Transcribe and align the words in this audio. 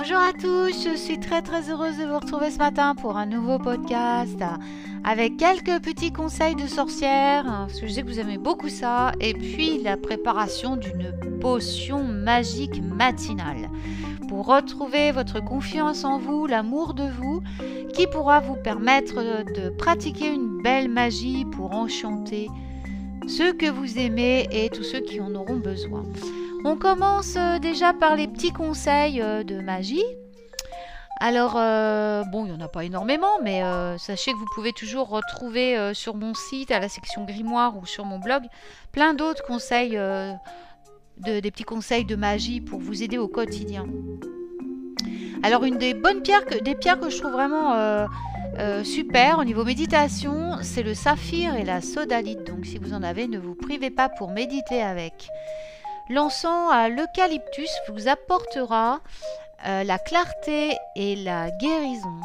Bonjour 0.00 0.18
à 0.18 0.32
tous, 0.32 0.84
je 0.84 0.96
suis 0.96 1.18
très 1.18 1.42
très 1.42 1.70
heureuse 1.70 1.98
de 1.98 2.04
vous 2.04 2.20
retrouver 2.20 2.52
ce 2.52 2.58
matin 2.58 2.94
pour 2.94 3.16
un 3.16 3.26
nouveau 3.26 3.58
podcast 3.58 4.40
avec 5.02 5.36
quelques 5.38 5.82
petits 5.82 6.12
conseils 6.12 6.54
de 6.54 6.68
sorcière, 6.68 7.42
parce 7.42 7.80
que 7.80 7.88
je 7.88 7.94
sais 7.94 8.02
que 8.02 8.06
vous 8.06 8.20
aimez 8.20 8.38
beaucoup 8.38 8.68
ça, 8.68 9.10
et 9.18 9.34
puis 9.34 9.82
la 9.82 9.96
préparation 9.96 10.76
d'une 10.76 11.12
potion 11.40 12.04
magique 12.04 12.80
matinale 12.80 13.68
pour 14.28 14.46
retrouver 14.46 15.10
votre 15.10 15.42
confiance 15.44 16.04
en 16.04 16.20
vous, 16.20 16.46
l'amour 16.46 16.94
de 16.94 17.08
vous, 17.18 17.42
qui 17.92 18.06
pourra 18.06 18.38
vous 18.38 18.54
permettre 18.54 19.16
de 19.16 19.68
pratiquer 19.68 20.32
une 20.32 20.62
belle 20.62 20.88
magie 20.88 21.44
pour 21.44 21.74
enchanter 21.74 22.46
ceux 23.26 23.52
que 23.52 23.68
vous 23.68 23.98
aimez 23.98 24.46
et 24.52 24.68
tous 24.68 24.84
ceux 24.84 25.00
qui 25.00 25.20
en 25.20 25.34
auront 25.34 25.56
besoin. 25.56 26.04
On 26.64 26.76
commence 26.76 27.36
euh, 27.36 27.58
déjà 27.58 27.92
par 27.92 28.16
les 28.16 28.26
petits 28.26 28.52
conseils 28.52 29.22
euh, 29.22 29.44
de 29.44 29.60
magie. 29.60 30.04
Alors, 31.20 31.54
euh, 31.56 32.24
bon, 32.24 32.46
il 32.46 32.52
n'y 32.52 32.56
en 32.56 32.64
a 32.64 32.68
pas 32.68 32.84
énormément, 32.84 33.40
mais 33.42 33.60
sachez 33.98 34.32
que 34.32 34.36
vous 34.36 34.46
pouvez 34.54 34.72
toujours 34.72 35.08
retrouver 35.08 35.92
sur 35.92 36.14
mon 36.14 36.32
site, 36.32 36.70
à 36.70 36.78
la 36.78 36.88
section 36.88 37.24
grimoire 37.24 37.76
ou 37.76 37.86
sur 37.86 38.04
mon 38.04 38.20
blog, 38.20 38.44
plein 38.92 39.14
d'autres 39.14 39.42
conseils, 39.42 39.96
de, 39.96 41.40
des 41.40 41.50
petits 41.50 41.64
conseils 41.64 42.04
de 42.04 42.14
magie 42.14 42.60
pour 42.60 42.78
vous 42.78 43.02
aider 43.02 43.18
au 43.18 43.26
quotidien. 43.26 43.86
Alors, 45.42 45.64
une 45.64 45.76
des 45.76 45.92
bonnes 45.92 46.22
pierres, 46.22 46.44
des 46.62 46.76
pierres 46.76 47.00
que 47.00 47.10
je 47.10 47.18
trouve 47.18 47.32
vraiment 47.32 48.06
super 48.84 49.40
au 49.40 49.44
niveau 49.44 49.64
méditation, 49.64 50.58
c'est 50.62 50.84
le 50.84 50.94
saphir 50.94 51.56
et 51.56 51.64
la 51.64 51.80
sodalite. 51.80 52.44
Donc, 52.44 52.64
si 52.64 52.78
vous 52.78 52.92
en 52.92 53.02
avez, 53.02 53.26
ne 53.26 53.40
vous 53.40 53.56
privez 53.56 53.90
pas 53.90 54.08
pour 54.08 54.30
méditer 54.30 54.80
avec. 54.82 55.28
L'encens 56.10 56.72
à 56.72 56.88
l'eucalyptus 56.88 57.70
vous 57.88 58.08
apportera 58.08 59.00
euh, 59.66 59.84
la 59.84 59.98
clarté 59.98 60.76
et 60.96 61.16
la 61.16 61.50
guérison. 61.50 62.20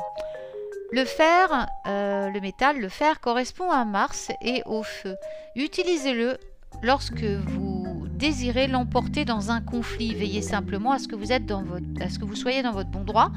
Le 0.91 1.03
fer, 1.05 1.67
euh, 1.87 2.29
le 2.29 2.39
métal, 2.39 2.79
le 2.79 2.87
fer 2.87 3.19
correspond 3.19 3.71
à 3.71 3.83
Mars 3.83 4.29
et 4.41 4.61
au 4.65 4.83
feu. 4.83 5.15
Utilisez-le 5.55 6.37
lorsque 6.81 7.23
vous 7.23 8.07
désirez 8.09 8.67
l'emporter 8.67 9.25
dans 9.25 9.51
un 9.51 9.59
conflit. 9.59 10.13
Veillez 10.13 10.41
simplement 10.41 10.91
à 10.91 10.99
ce 10.99 11.07
que 11.07 11.15
vous 11.15 11.31
à 11.31 12.09
ce 12.09 12.19
que 12.19 12.25
vous 12.25 12.35
soyez 12.35 12.61
dans 12.61 12.71
votre 12.71 12.89
bon 12.89 13.03
droit 13.03 13.31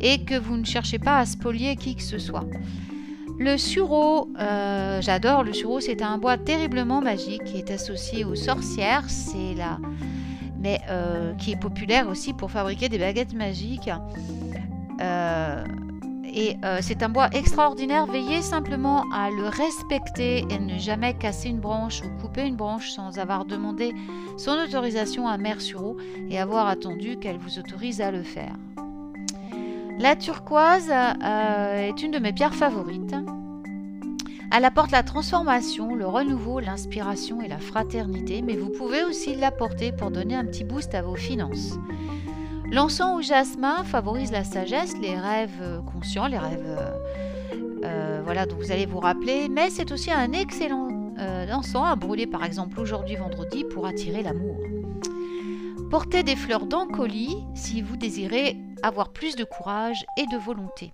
et 0.00 0.24
que 0.24 0.38
vous 0.38 0.56
ne 0.56 0.64
cherchez 0.64 0.98
pas 0.98 1.18
à 1.18 1.24
spolier 1.24 1.76
qui 1.76 1.96
que 1.96 2.02
ce 2.02 2.18
soit. 2.18 2.44
Le 3.38 3.56
sureau, 3.56 4.28
euh, 4.40 5.00
j'adore 5.00 5.44
le 5.44 5.52
sureau, 5.52 5.78
c'est 5.78 6.02
un 6.02 6.18
bois 6.18 6.36
terriblement 6.36 7.00
magique 7.00 7.44
qui 7.44 7.58
est 7.58 7.70
associé 7.70 8.24
aux 8.24 8.34
sorcières, 8.34 9.04
c'est 9.08 9.54
là, 9.54 9.78
mais 10.58 10.80
euh, 10.90 11.34
qui 11.34 11.52
est 11.52 11.60
populaire 11.60 12.08
aussi 12.08 12.32
pour 12.32 12.50
fabriquer 12.50 12.88
des 12.88 12.98
baguettes 12.98 13.34
magiques. 13.34 13.90
Euh, 15.00 15.64
et 16.34 16.56
c'est 16.82 17.02
un 17.02 17.08
bois 17.08 17.30
extraordinaire. 17.32 18.06
Veillez 18.06 18.42
simplement 18.42 19.04
à 19.12 19.30
le 19.30 19.48
respecter 19.48 20.44
et 20.50 20.58
ne 20.58 20.78
jamais 20.78 21.14
casser 21.14 21.48
une 21.48 21.58
branche 21.58 22.02
ou 22.02 22.20
couper 22.20 22.46
une 22.46 22.54
branche 22.54 22.90
sans 22.90 23.18
avoir 23.18 23.44
demandé 23.44 23.94
son 24.36 24.52
autorisation 24.52 25.26
à 25.26 25.38
Mère 25.38 25.60
Sureau 25.60 25.96
et 26.28 26.38
avoir 26.38 26.68
attendu 26.68 27.18
qu'elle 27.18 27.38
vous 27.38 27.58
autorise 27.58 28.00
à 28.00 28.10
le 28.10 28.22
faire. 28.22 28.54
La 29.98 30.14
turquoise 30.14 30.90
euh, 30.92 31.88
est 31.88 32.02
une 32.02 32.12
de 32.12 32.20
mes 32.20 32.32
pierres 32.32 32.54
favorites. 32.54 33.16
Elle 34.54 34.64
apporte 34.64 34.92
la 34.92 35.02
transformation, 35.02 35.96
le 35.96 36.06
renouveau, 36.06 36.60
l'inspiration 36.60 37.42
et 37.42 37.48
la 37.48 37.58
fraternité, 37.58 38.40
mais 38.40 38.56
vous 38.56 38.70
pouvez 38.70 39.02
aussi 39.02 39.34
l'apporter 39.34 39.90
pour 39.90 40.12
donner 40.12 40.36
un 40.36 40.44
petit 40.44 40.62
boost 40.62 40.94
à 40.94 41.02
vos 41.02 41.16
finances. 41.16 41.78
L'encens 42.70 43.18
au 43.18 43.22
jasmin 43.22 43.82
favorise 43.82 44.30
la 44.30 44.44
sagesse, 44.44 44.96
les 44.98 45.18
rêves 45.18 45.82
conscients, 45.92 46.28
les 46.28 46.38
rêves 46.38 46.78
euh, 47.84 48.20
voilà, 48.22 48.46
dont 48.46 48.56
vous 48.56 48.70
allez 48.70 48.86
vous 48.86 49.00
rappeler, 49.00 49.48
mais 49.48 49.68
c'est 49.68 49.90
aussi 49.90 50.12
un 50.12 50.32
excellent 50.32 50.88
euh, 51.18 51.50
encens 51.52 51.86
à 51.86 51.96
brûler 51.96 52.28
par 52.28 52.44
exemple 52.44 52.78
aujourd'hui 52.78 53.16
vendredi 53.16 53.64
pour 53.64 53.86
attirer 53.86 54.22
l'amour. 54.22 54.56
Portez 55.90 56.22
des 56.22 56.36
fleurs 56.36 56.66
d'encolie 56.66 57.36
si 57.54 57.82
vous 57.82 57.96
désirez 57.96 58.56
avoir 58.82 59.10
plus 59.10 59.36
de 59.36 59.44
courage 59.44 60.04
et 60.16 60.26
de 60.26 60.36
volonté. 60.36 60.92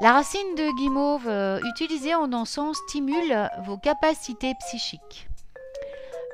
La 0.00 0.12
racine 0.12 0.54
de 0.56 0.76
guimauve 0.76 1.26
euh, 1.26 1.60
utilisée 1.74 2.14
en 2.14 2.32
encens 2.32 2.76
stimule 2.86 3.50
vos 3.64 3.76
capacités 3.76 4.54
psychiques. 4.60 5.28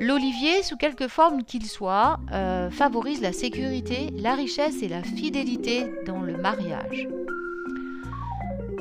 L'olivier, 0.01 0.63
sous 0.63 0.77
quelque 0.77 1.07
forme 1.09 1.45
qu'il 1.45 1.65
soit, 1.65 2.19
euh, 2.33 2.69
favorise 2.71 3.23
la 3.23 3.33
sécurité, 3.33 4.11
la 4.13 4.35
richesse 4.35 4.83
et 4.83 4.89
la 4.89 5.03
fidélité 5.03 5.87
dans 6.05 6.21
le 6.21 6.37
mariage. 6.37 7.09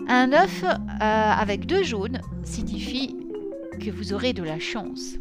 Un 0.10 0.34
œuf 0.34 0.64
euh, 0.64 0.72
avec 1.00 1.66
deux 1.66 1.84
jaunes 1.84 2.20
signifie 2.44 3.16
que 3.80 3.92
vous 3.92 4.12
aurez 4.14 4.34
de 4.34 4.44
la 4.44 4.60
chance. 4.60 5.14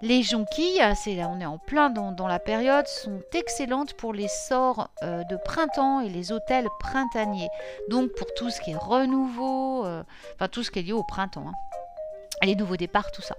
Les 0.00 0.22
jonquilles, 0.22 0.80
on 1.28 1.40
est 1.40 1.46
en 1.46 1.58
plein 1.58 1.90
dans, 1.90 2.28
la 2.28 2.38
période, 2.38 2.86
sont 2.86 3.20
excellentes 3.34 3.94
pour 3.94 4.12
les 4.12 4.28
sorts 4.28 4.90
euh, 5.02 5.24
de 5.24 5.36
printemps 5.44 6.00
et 6.00 6.08
les 6.08 6.30
hôtels 6.30 6.68
printaniers. 6.78 7.48
Donc 7.90 8.12
pour 8.16 8.28
tout 8.36 8.48
ce 8.48 8.60
qui 8.60 8.70
est 8.70 8.76
renouveau, 8.76 9.84
euh, 9.84 10.04
enfin 10.34 10.46
tout 10.46 10.62
ce 10.62 10.70
qui 10.70 10.78
est 10.78 10.82
lié 10.82 10.92
au 10.92 11.02
printemps, 11.02 11.46
hein. 11.48 12.46
les 12.46 12.54
nouveaux 12.54 12.76
départs, 12.76 13.10
tout 13.10 13.22
ça. 13.22 13.34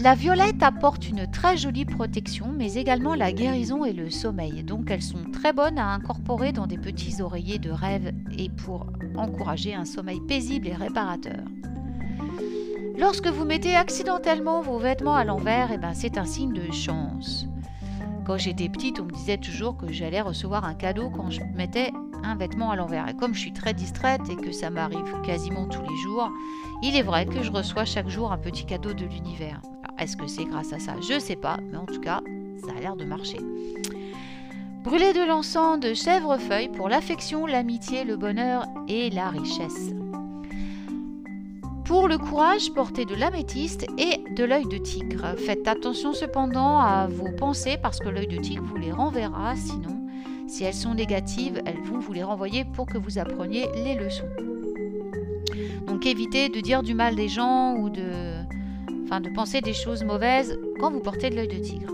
La 0.00 0.14
violette 0.14 0.62
apporte 0.62 1.08
une 1.08 1.30
très 1.30 1.56
jolie 1.56 1.86
protection, 1.86 2.48
mais 2.52 2.74
également 2.74 3.14
la 3.14 3.32
guérison 3.32 3.86
et 3.86 3.94
le 3.94 4.10
sommeil. 4.10 4.64
Donc 4.64 4.90
elles 4.90 5.02
sont 5.02 5.30
très 5.32 5.54
bonnes 5.54 5.78
à 5.78 5.86
incorporer 5.86 6.52
dans 6.52 6.66
des 6.66 6.78
petits 6.78 7.22
oreillers 7.22 7.58
de 7.58 7.70
rêve 7.70 8.12
et 8.36 8.50
pour 8.50 8.86
encourager 9.16 9.74
un 9.74 9.86
sommeil 9.86 10.20
paisible 10.28 10.68
et 10.68 10.74
réparateur. 10.74 11.40
Lorsque 12.96 13.26
vous 13.26 13.44
mettez 13.44 13.74
accidentellement 13.74 14.62
vos 14.62 14.78
vêtements 14.78 15.16
à 15.16 15.24
l'envers, 15.24 15.72
eh 15.72 15.78
ben 15.78 15.94
c'est 15.94 16.16
un 16.16 16.24
signe 16.24 16.52
de 16.52 16.72
chance. 16.72 17.46
Quand 18.24 18.38
j'étais 18.38 18.68
petite, 18.68 19.00
on 19.00 19.04
me 19.04 19.10
disait 19.10 19.36
toujours 19.36 19.76
que 19.76 19.92
j'allais 19.92 20.20
recevoir 20.20 20.64
un 20.64 20.74
cadeau 20.74 21.10
quand 21.10 21.28
je 21.28 21.40
mettais 21.54 21.90
un 22.22 22.36
vêtement 22.36 22.70
à 22.70 22.76
l'envers. 22.76 23.08
Et 23.08 23.14
comme 23.14 23.34
je 23.34 23.40
suis 23.40 23.52
très 23.52 23.74
distraite 23.74 24.22
et 24.30 24.36
que 24.36 24.52
ça 24.52 24.70
m'arrive 24.70 25.12
quasiment 25.24 25.66
tous 25.66 25.82
les 25.82 25.96
jours, 26.04 26.30
il 26.82 26.96
est 26.96 27.02
vrai 27.02 27.26
que 27.26 27.42
je 27.42 27.50
reçois 27.50 27.84
chaque 27.84 28.08
jour 28.08 28.30
un 28.30 28.38
petit 28.38 28.64
cadeau 28.64 28.94
de 28.94 29.04
l'univers. 29.04 29.60
Est-ce 29.98 30.16
que 30.16 30.28
c'est 30.28 30.44
grâce 30.44 30.72
à 30.72 30.78
ça? 30.78 30.94
Je 31.06 31.14
ne 31.14 31.18
sais 31.18 31.36
pas, 31.36 31.58
mais 31.70 31.76
en 31.76 31.86
tout 31.86 32.00
cas, 32.00 32.20
ça 32.64 32.72
a 32.76 32.80
l'air 32.80 32.94
de 32.94 33.04
marcher. 33.04 33.40
Brûler 34.84 35.12
de 35.12 35.26
l'encens 35.26 35.80
de 35.80 35.94
chèvrefeuille 35.94 36.68
pour 36.68 36.88
l'affection, 36.88 37.46
l'amitié, 37.46 38.04
le 38.04 38.16
bonheur 38.16 38.66
et 38.86 39.10
la 39.10 39.30
richesse. 39.30 39.90
Pour 41.84 42.08
le 42.08 42.16
courage, 42.16 42.72
portez 42.72 43.04
de 43.04 43.14
l'améthyste 43.14 43.86
et 43.98 44.18
de 44.34 44.44
l'œil 44.44 44.64
de 44.64 44.78
tigre. 44.78 45.34
Faites 45.36 45.68
attention 45.68 46.14
cependant 46.14 46.78
à 46.78 47.06
vos 47.06 47.30
pensées 47.36 47.76
parce 47.76 47.98
que 47.98 48.08
l'œil 48.08 48.26
de 48.26 48.38
tigre 48.38 48.64
vous 48.64 48.76
les 48.76 48.90
renverra, 48.90 49.54
sinon, 49.54 50.06
si 50.48 50.64
elles 50.64 50.72
sont 50.72 50.94
négatives, 50.94 51.60
elles 51.66 51.82
vont 51.82 51.98
vous 51.98 52.14
les 52.14 52.22
renvoyer 52.22 52.64
pour 52.64 52.86
que 52.86 52.96
vous 52.96 53.18
appreniez 53.18 53.68
les 53.84 53.96
leçons. 53.96 54.28
Donc 55.86 56.06
évitez 56.06 56.48
de 56.48 56.60
dire 56.60 56.82
du 56.82 56.94
mal 56.94 57.16
des 57.16 57.28
gens 57.28 57.74
ou 57.76 57.90
de, 57.90 58.02
penser 59.34 59.60
des 59.60 59.74
choses 59.74 60.04
mauvaises 60.04 60.58
quand 60.80 60.90
vous 60.90 61.00
portez 61.00 61.28
de 61.28 61.36
l'œil 61.36 61.48
de 61.48 61.58
tigre. 61.58 61.92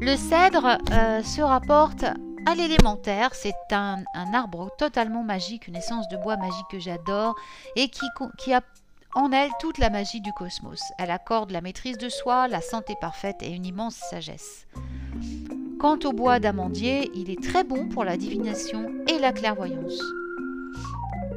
Le 0.00 0.16
cèdre 0.16 0.78
euh, 0.90 1.22
se 1.22 1.42
rapporte 1.42 2.04
à 2.46 2.54
l'élémentaire. 2.54 3.34
C'est 3.34 3.54
un, 3.72 4.04
arbre 4.32 4.70
totalement 4.78 5.22
magique, 5.22 5.68
une 5.68 5.76
essence 5.76 6.08
de 6.08 6.16
bois 6.16 6.36
magique 6.36 6.66
que 6.70 6.78
j'adore 6.78 7.34
et 7.76 7.88
qui 7.88 8.54
a 8.54 8.62
en 9.16 9.32
elle 9.32 9.50
toute 9.58 9.78
la 9.78 9.88
magie 9.88 10.20
du 10.20 10.32
cosmos. 10.34 10.82
Elle 10.98 11.10
accorde 11.10 11.50
la 11.50 11.62
maîtrise 11.62 11.96
de 11.96 12.10
soi, 12.10 12.48
la 12.48 12.60
santé 12.60 12.94
parfaite 13.00 13.42
et 13.42 13.50
une 13.50 13.64
immense 13.64 13.96
sagesse. 13.96 14.66
Quant 15.80 15.98
au 16.04 16.12
bois 16.12 16.38
d'amandier, 16.38 17.10
il 17.14 17.30
est 17.30 17.42
très 17.42 17.64
bon 17.64 17.88
pour 17.88 18.04
la 18.04 18.18
divination 18.18 18.90
et 19.08 19.18
la 19.18 19.32
clairvoyance. 19.32 19.98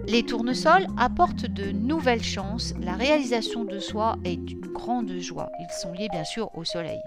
Les 0.08 0.24
tournesols 0.24 0.88
apportent 0.98 1.46
de 1.46 1.72
nouvelles 1.72 2.24
chances, 2.24 2.74
la 2.82 2.94
réalisation 2.94 3.64
de 3.64 3.80
soi 3.80 4.18
est 4.26 4.52
une 4.52 4.68
grande 4.74 5.18
joie. 5.18 5.50
Ils 5.60 5.74
sont 5.82 5.94
liés 5.94 6.10
bien 6.12 6.26
sûr 6.26 6.50
au 6.58 6.66
soleil. 6.66 7.00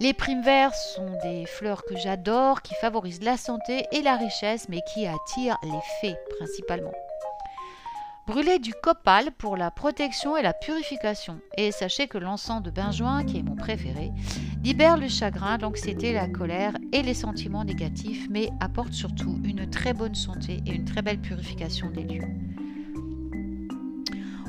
Les 0.00 0.14
primes 0.14 0.42
verts 0.42 0.74
sont 0.74 1.10
des 1.22 1.46
fleurs 1.46 1.84
que 1.84 1.96
j'adore, 1.96 2.62
qui 2.62 2.74
favorisent 2.74 3.22
la 3.22 3.36
santé 3.36 3.86
et 3.92 4.02
la 4.02 4.16
richesse, 4.16 4.68
mais 4.68 4.80
qui 4.92 5.06
attirent 5.06 5.58
les 5.62 5.80
fées 6.00 6.16
principalement. 6.38 6.92
Brûlez 8.26 8.58
du 8.58 8.74
copal 8.74 9.30
pour 9.38 9.56
la 9.56 9.70
protection 9.70 10.36
et 10.36 10.42
la 10.42 10.52
purification. 10.52 11.38
Et 11.56 11.70
sachez 11.70 12.08
que 12.08 12.18
l'encens 12.18 12.60
de 12.60 12.70
benjoin, 12.70 13.22
qui 13.22 13.38
est 13.38 13.42
mon 13.44 13.54
préféré, 13.54 14.10
libère 14.64 14.96
le 14.96 15.06
chagrin, 15.06 15.58
l'anxiété, 15.58 16.12
la 16.12 16.26
colère 16.26 16.72
et 16.92 17.02
les 17.02 17.14
sentiments 17.14 17.64
négatifs, 17.64 18.26
mais 18.28 18.50
apporte 18.58 18.92
surtout 18.92 19.38
une 19.44 19.70
très 19.70 19.94
bonne 19.94 20.16
santé 20.16 20.60
et 20.66 20.72
une 20.72 20.84
très 20.84 21.02
belle 21.02 21.20
purification 21.20 21.88
des 21.90 22.02
lieux. 22.02 22.26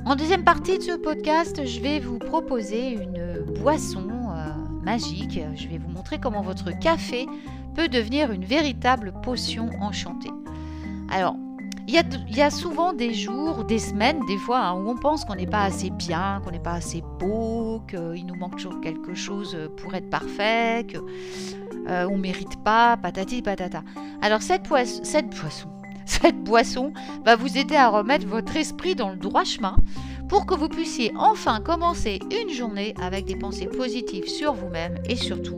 En 0.05 0.15
deuxième 0.15 0.43
partie 0.43 0.79
de 0.79 0.83
ce 0.83 0.97
podcast, 0.97 1.63
je 1.63 1.79
vais 1.79 1.99
vous 1.99 2.17
proposer 2.17 2.93
une 2.93 3.43
boisson 3.61 4.09
euh, 4.09 4.53
magique. 4.83 5.39
Je 5.55 5.67
vais 5.67 5.77
vous 5.77 5.89
montrer 5.89 6.17
comment 6.17 6.41
votre 6.41 6.71
café 6.79 7.27
peut 7.75 7.89
devenir 7.89 8.31
une 8.31 8.45
véritable 8.45 9.13
potion 9.21 9.69
enchantée. 9.81 10.31
Alors, 11.11 11.35
il 11.87 12.35
y, 12.35 12.41
a, 12.41 12.51
souvent 12.51 12.91
des 12.91 13.13
jours, 13.13 13.63
des 13.63 13.79
semaines, 13.79 14.19
des 14.27 14.37
fois, 14.37 14.59
hein, 14.59 14.73
où 14.73 14.89
on 14.89 14.97
pense 14.97 15.23
qu'on 15.23 15.35
n'est 15.35 15.47
pas 15.47 15.63
assez 15.63 15.89
bien, 15.89 16.41
qu'on 16.43 16.51
n'est 16.51 16.59
pas 16.59 16.73
assez 16.73 17.01
beau, 17.17 17.81
qu'il 17.87 18.25
nous 18.25 18.35
manque 18.35 18.57
toujours 18.57 18.81
quelque 18.81 19.15
chose 19.15 19.57
pour 19.77 19.95
être 19.95 20.09
parfait, 20.09 20.85
qu'on 20.91 21.05
euh, 21.89 22.09
ne 22.09 22.17
mérite 22.17 22.61
pas, 22.61 22.97
patati 22.97 23.41
patata. 23.41 23.83
Alors 24.21 24.41
cette, 24.41 24.67
cette 25.03 25.29
poisson, 25.29 25.69
cette 26.05 26.43
boisson 26.43 26.91
va 27.23 27.37
vous 27.37 27.57
aider 27.57 27.77
à 27.77 27.87
remettre 27.87 28.27
votre 28.27 28.57
esprit 28.57 28.93
dans 28.93 29.11
le 29.11 29.17
droit 29.17 29.45
chemin 29.45 29.77
pour 30.27 30.45
que 30.45 30.55
vous 30.55 30.67
puissiez 30.67 31.13
enfin 31.17 31.61
commencer 31.61 32.19
une 32.31 32.53
journée 32.53 32.95
avec 33.01 33.23
des 33.23 33.37
pensées 33.37 33.67
positives 33.67 34.27
sur 34.27 34.53
vous-même 34.53 34.95
et 35.05 35.15
surtout 35.15 35.57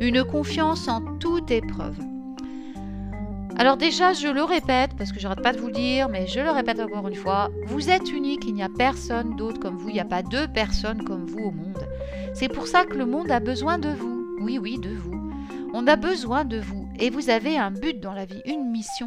une 0.00 0.22
confiance 0.22 0.86
en 0.86 1.00
toute 1.18 1.50
épreuve. 1.50 1.98
Alors 3.58 3.78
déjà, 3.78 4.12
je 4.12 4.28
le 4.28 4.44
répète, 4.44 4.90
parce 4.98 5.12
que 5.12 5.18
j'arrête 5.18 5.42
pas 5.42 5.52
de 5.52 5.58
vous 5.58 5.68
le 5.68 5.72
dire, 5.72 6.10
mais 6.10 6.26
je 6.26 6.40
le 6.40 6.50
répète 6.50 6.78
encore 6.78 7.08
une 7.08 7.14
fois, 7.14 7.48
vous 7.64 7.88
êtes 7.88 8.12
unique, 8.12 8.44
il 8.46 8.54
n'y 8.54 8.62
a 8.62 8.68
personne 8.68 9.34
d'autre 9.36 9.58
comme 9.58 9.78
vous, 9.78 9.88
il 9.88 9.94
n'y 9.94 10.00
a 10.00 10.04
pas 10.04 10.22
deux 10.22 10.46
personnes 10.46 11.02
comme 11.04 11.24
vous 11.24 11.44
au 11.44 11.50
monde. 11.50 11.88
C'est 12.34 12.48
pour 12.48 12.66
ça 12.66 12.84
que 12.84 12.94
le 12.94 13.06
monde 13.06 13.30
a 13.30 13.40
besoin 13.40 13.78
de 13.78 13.88
vous. 13.88 14.36
Oui, 14.42 14.58
oui, 14.58 14.78
de 14.78 14.90
vous. 14.90 15.32
On 15.72 15.86
a 15.86 15.96
besoin 15.96 16.44
de 16.44 16.58
vous. 16.58 16.86
Et 16.98 17.08
vous 17.08 17.30
avez 17.30 17.56
un 17.56 17.70
but 17.70 17.98
dans 17.98 18.12
la 18.12 18.26
vie, 18.26 18.42
une 18.44 18.70
mission. 18.70 19.06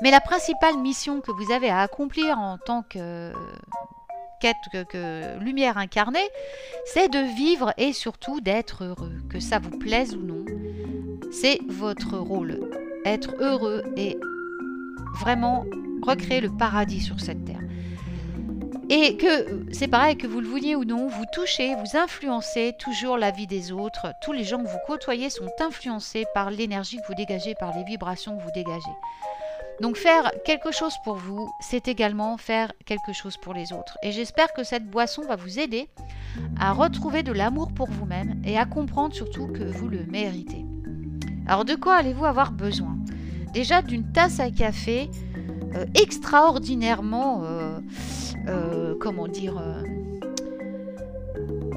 Mais 0.00 0.12
la 0.12 0.20
principale 0.20 0.78
mission 0.78 1.20
que 1.20 1.32
vous 1.32 1.50
avez 1.52 1.70
à 1.70 1.80
accomplir 1.80 2.38
en 2.38 2.58
tant 2.58 2.82
que 2.82 3.32
quête 4.40 4.56
que, 4.88 5.38
lumière 5.40 5.78
incarnée, 5.78 6.28
c'est 6.86 7.08
de 7.08 7.18
vivre 7.18 7.74
et 7.76 7.92
surtout 7.92 8.40
d'être 8.40 8.84
heureux, 8.84 9.18
que 9.28 9.40
ça 9.40 9.58
vous 9.58 9.76
plaise 9.78 10.14
ou 10.14 10.20
non. 10.20 10.44
C'est 11.30 11.60
votre 11.68 12.16
rôle, 12.16 12.70
être 13.04 13.34
heureux 13.40 13.82
et 13.96 14.18
vraiment 15.20 15.64
recréer 16.02 16.40
le 16.40 16.50
paradis 16.50 17.00
sur 17.00 17.20
cette 17.20 17.44
terre. 17.44 17.60
Et 18.90 19.18
que 19.18 19.66
c'est 19.70 19.88
pareil, 19.88 20.16
que 20.16 20.26
vous 20.26 20.40
le 20.40 20.48
vouliez 20.48 20.74
ou 20.74 20.84
non, 20.84 21.08
vous 21.08 21.26
touchez, 21.32 21.74
vous 21.74 21.98
influencez 21.98 22.72
toujours 22.78 23.18
la 23.18 23.30
vie 23.30 23.46
des 23.46 23.70
autres. 23.70 24.14
Tous 24.22 24.32
les 24.32 24.44
gens 24.44 24.62
que 24.62 24.68
vous 24.68 24.78
côtoyez 24.86 25.28
sont 25.28 25.50
influencés 25.60 26.24
par 26.32 26.50
l'énergie 26.50 26.96
que 26.96 27.06
vous 27.06 27.14
dégagez, 27.14 27.54
par 27.54 27.76
les 27.76 27.84
vibrations 27.84 28.38
que 28.38 28.42
vous 28.42 28.50
dégagez. 28.54 28.96
Donc 29.82 29.96
faire 29.96 30.32
quelque 30.44 30.72
chose 30.72 30.94
pour 31.04 31.16
vous, 31.16 31.52
c'est 31.60 31.86
également 31.86 32.38
faire 32.38 32.72
quelque 32.86 33.12
chose 33.12 33.36
pour 33.36 33.52
les 33.52 33.72
autres. 33.74 33.98
Et 34.02 34.10
j'espère 34.10 34.52
que 34.54 34.64
cette 34.64 34.88
boisson 34.88 35.22
va 35.22 35.36
vous 35.36 35.58
aider 35.58 35.88
à 36.58 36.72
retrouver 36.72 37.22
de 37.22 37.32
l'amour 37.32 37.72
pour 37.72 37.88
vous-même 37.88 38.40
et 38.44 38.58
à 38.58 38.64
comprendre 38.64 39.14
surtout 39.14 39.48
que 39.48 39.64
vous 39.64 39.88
le 39.88 40.04
méritez. 40.06 40.64
Alors 41.48 41.64
de 41.64 41.74
quoi 41.74 41.94
allez-vous 41.94 42.26
avoir 42.26 42.52
besoin? 42.52 42.96
Déjà 43.54 43.80
d'une 43.80 44.12
tasse 44.12 44.38
à 44.38 44.50
café 44.50 45.10
euh, 45.74 45.84
extraordinairement, 45.94 47.42
euh, 47.44 47.78
euh, 48.46 48.94
comment 49.00 49.28
dire, 49.28 49.62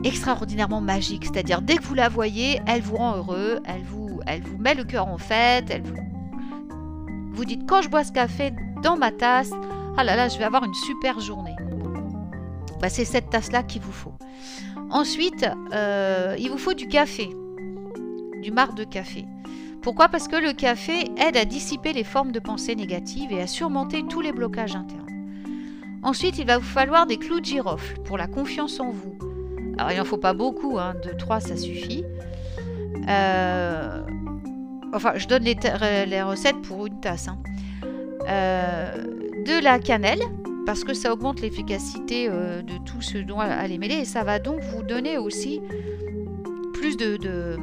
extraordinairement 0.03 0.81
magique. 0.81 1.25
C'est-à-dire 1.25 1.61
dès 1.61 1.77
que 1.77 1.83
vous 1.83 1.93
la 1.93 2.09
voyez, 2.09 2.59
elle 2.67 2.81
vous 2.81 2.97
rend 2.97 3.15
heureux, 3.15 3.59
elle 3.65 3.83
vous, 3.83 4.19
elle 4.27 4.41
vous 4.41 4.57
met 4.57 4.75
le 4.75 4.83
cœur 4.83 5.07
en 5.07 5.17
fête, 5.17 5.69
elle 5.69 5.83
vous 5.83 5.95
vous 7.33 7.45
dites 7.45 7.67
quand 7.67 7.81
je 7.81 7.89
bois 7.89 8.03
ce 8.03 8.11
café 8.11 8.53
dans 8.83 8.97
ma 8.97 9.11
tasse, 9.11 9.51
ah 9.97 10.03
là 10.03 10.17
là, 10.17 10.27
je 10.27 10.37
vais 10.37 10.43
avoir 10.43 10.65
une 10.65 10.73
super 10.73 11.19
journée. 11.21 11.55
Bah, 12.81 12.89
c'est 12.89 13.05
cette 13.05 13.29
tasse-là 13.29 13.63
qu'il 13.63 13.81
vous 13.81 13.91
faut. 13.91 14.13
Ensuite, 14.89 15.45
il 15.71 16.49
vous 16.49 16.57
faut 16.57 16.73
du 16.73 16.87
café, 16.87 17.29
du 18.41 18.51
marc 18.51 18.75
de 18.75 18.83
café. 18.83 19.25
Pourquoi? 19.81 20.09
Parce 20.09 20.27
que 20.27 20.35
le 20.35 20.53
café 20.53 21.11
aide 21.17 21.37
à 21.37 21.45
dissiper 21.45 21.93
les 21.93 22.03
formes 22.03 22.31
de 22.31 22.39
pensée 22.39 22.75
négatives 22.75 23.31
et 23.31 23.41
à 23.41 23.47
surmonter 23.47 24.03
tous 24.07 24.21
les 24.21 24.31
blocages 24.31 24.75
internes. 24.75 25.07
Ensuite, 26.03 26.39
il 26.39 26.47
va 26.47 26.57
vous 26.57 26.63
falloir 26.63 27.05
des 27.05 27.17
clous 27.17 27.39
de 27.39 27.45
girofle 27.45 27.99
pour 28.03 28.17
la 28.17 28.27
confiance 28.27 28.79
en 28.79 28.91
vous. 28.91 29.15
Alors, 29.77 29.91
il 29.91 29.97
n'en 29.97 30.05
faut 30.05 30.17
pas 30.17 30.33
beaucoup, 30.33 30.77
hein, 30.77 30.93
de 31.03 31.11
3 31.11 31.39
ça 31.39 31.57
suffit. 31.57 32.03
Euh, 33.07 34.01
Enfin, 34.93 35.13
je 35.15 35.27
donne 35.27 35.43
les, 35.43 36.21
recettes 36.21 36.61
pour 36.61 36.85
une 36.85 36.99
tasse. 36.99 37.27
Hein. 37.27 37.37
Euh, 38.27 38.91
de 39.45 39.63
la 39.63 39.79
cannelle, 39.79 40.21
parce 40.65 40.83
que 40.83 40.93
ça 40.93 41.11
augmente 41.11 41.41
l'efficacité 41.41 42.27
euh, 42.29 42.61
de 42.61 42.77
tout 42.85 43.01
ce 43.01 43.17
dont 43.17 43.39
les 43.67 43.77
mêler. 43.77 43.95
Et 43.95 44.05
ça 44.05 44.23
va 44.23 44.39
donc 44.39 44.59
vous 44.59 44.83
donner 44.83 45.17
aussi 45.17 45.61
plus 46.73 46.97
de, 46.97 47.57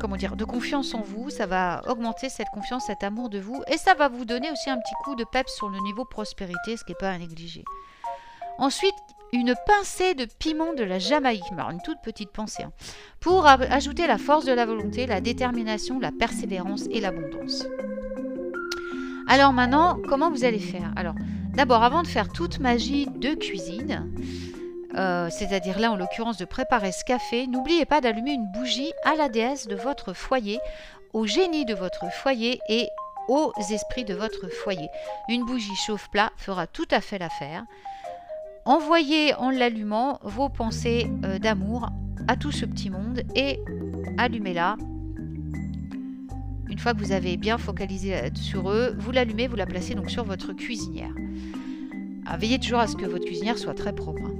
comment 0.00 0.16
dire, 0.16 0.36
de 0.36 0.44
confiance 0.44 0.94
en 0.94 1.02
vous. 1.02 1.30
Ça 1.30 1.46
va 1.46 1.82
augmenter 1.88 2.28
cette 2.28 2.48
confiance, 2.52 2.86
cet 2.86 3.04
amour 3.04 3.28
de 3.28 3.38
vous. 3.38 3.62
Et 3.70 3.76
ça 3.76 3.94
va 3.94 4.08
vous 4.08 4.24
donner 4.24 4.50
aussi 4.50 4.70
un 4.70 4.78
petit 4.78 4.94
coup 5.04 5.14
de 5.14 5.24
peps 5.24 5.52
sur 5.54 5.68
le 5.68 5.78
niveau 5.80 6.04
prospérité, 6.04 6.76
ce 6.76 6.84
qui 6.84 6.92
n'est 6.92 6.96
pas 6.98 7.10
à 7.10 7.18
négliger. 7.18 7.64
Ensuite, 8.58 8.94
une 9.32 9.54
pincée 9.66 10.14
de 10.14 10.24
piment 10.24 10.74
de 10.74 10.82
la 10.82 10.98
Jamaïque, 10.98 11.52
alors 11.52 11.70
une 11.70 11.80
toute 11.80 12.00
petite 12.02 12.30
pensée, 12.30 12.64
hein, 12.64 12.72
pour 13.20 13.46
ajouter 13.46 14.06
la 14.06 14.18
force 14.18 14.44
de 14.44 14.52
la 14.52 14.66
volonté, 14.66 15.06
la 15.06 15.20
détermination, 15.20 16.00
la 16.00 16.10
persévérance 16.10 16.86
et 16.90 17.00
l'abondance. 17.00 17.64
Alors 19.28 19.52
maintenant, 19.52 19.98
comment 20.08 20.30
vous 20.30 20.44
allez 20.44 20.58
faire? 20.58 20.92
Alors, 20.96 21.14
d'abord, 21.54 21.84
avant 21.84 22.02
de 22.02 22.08
faire 22.08 22.28
toute 22.28 22.58
magie 22.58 23.06
de 23.06 23.34
cuisine, 23.34 24.10
euh, 24.96 25.28
c'est-à-dire 25.30 25.78
là 25.78 25.92
en 25.92 25.96
l'occurrence 25.96 26.36
de 26.36 26.44
préparer 26.44 26.92
ce 26.92 27.04
café, 27.04 27.46
n'oubliez 27.46 27.84
pas 27.84 28.00
d'allumer 28.00 28.32
une 28.32 28.50
bougie 28.52 28.92
à 29.04 29.14
la 29.14 29.28
déesse 29.28 29.66
de 29.66 29.76
votre 29.76 30.12
foyer, 30.12 30.58
au 31.12 31.26
génie 31.26 31.64
de 31.64 31.74
votre 31.74 32.10
foyer 32.12 32.60
et 32.68 32.88
aux 33.28 33.52
esprits 33.70 34.04
de 34.04 34.14
votre 34.14 34.48
foyer. 34.48 34.88
Une 35.28 35.44
bougie 35.44 35.76
chauffe-plat 35.86 36.30
fera 36.36 36.66
tout 36.66 36.88
à 36.90 37.00
fait 37.00 37.18
l'affaire. 37.18 37.64
Envoyez 38.64 39.34
en 39.34 39.50
l'allumant 39.50 40.18
vos 40.22 40.48
pensées 40.48 41.10
euh, 41.24 41.38
d'amour 41.38 41.88
à 42.28 42.36
tout 42.36 42.52
ce 42.52 42.64
petit 42.66 42.90
monde 42.90 43.22
et 43.34 43.60
allumez-la. 44.18 44.76
Une 46.68 46.78
fois 46.78 46.94
que 46.94 46.98
vous 46.98 47.12
avez 47.12 47.36
bien 47.36 47.58
focalisé 47.58 48.14
euh, 48.14 48.28
sur 48.34 48.70
eux, 48.70 48.94
vous 48.98 49.12
l'allumez, 49.12 49.46
vous 49.46 49.56
la 49.56 49.66
placez 49.66 49.94
donc 49.94 50.10
sur 50.10 50.24
votre 50.24 50.52
cuisinière. 50.52 51.12
Ah, 52.26 52.36
veillez 52.36 52.58
toujours 52.58 52.80
à 52.80 52.86
ce 52.86 52.96
que 52.96 53.06
votre 53.06 53.24
cuisinière 53.24 53.58
soit 53.58 53.74
très 53.74 53.92
propre. 53.92 54.22
Hein. 54.24 54.39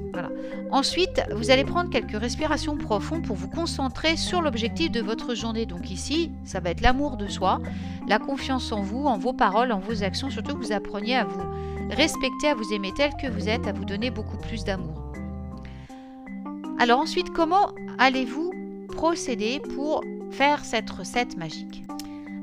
Ensuite, 0.71 1.23
vous 1.35 1.51
allez 1.51 1.65
prendre 1.65 1.91
quelques 1.91 2.19
respirations 2.19 2.77
profondes 2.77 3.27
pour 3.27 3.37
vous 3.37 3.49
concentrer 3.49 4.17
sur 4.17 4.41
l'objectif 4.41 4.91
de 4.91 5.01
votre 5.01 5.35
journée. 5.35 5.67
Donc 5.67 5.91
ici, 5.91 6.33
ça 6.45 6.61
va 6.61 6.71
être 6.71 6.81
l'amour 6.81 7.17
de 7.17 7.27
soi, 7.27 7.61
la 8.09 8.19
confiance 8.19 8.73
en 8.73 8.83
vous, 8.83 9.07
en 9.07 9.19
vos 9.19 9.33
paroles, 9.33 9.73
en 9.73 9.81
vos 9.81 10.03
actions, 10.03 10.31
surtout 10.31 10.55
que 10.55 10.65
vous 10.65 10.73
appreniez 10.73 11.17
à 11.17 11.25
vous 11.25 11.43
respecter, 11.91 12.49
à 12.49 12.55
vous 12.55 12.73
aimer 12.73 12.93
tel 12.97 13.11
que 13.21 13.27
vous 13.27 13.49
êtes, 13.49 13.67
à 13.67 13.73
vous 13.73 13.85
donner 13.85 14.11
beaucoup 14.11 14.37
plus 14.37 14.65
d'amour. 14.65 15.13
Alors 16.79 17.01
ensuite, 17.01 17.31
comment 17.31 17.73
allez-vous 17.99 18.53
procéder 18.89 19.61
pour 19.75 20.03
faire 20.31 20.65
cette 20.65 20.89
recette 20.89 21.37
magique? 21.37 21.85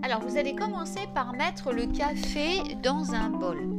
Alors 0.04 0.22
vous 0.22 0.38
allez 0.38 0.56
commencer 0.56 1.02
par 1.16 1.34
mettre 1.34 1.72
le 1.72 1.88
café 1.88 2.62
dans 2.84 3.14
un 3.14 3.30
bol. 3.30 3.77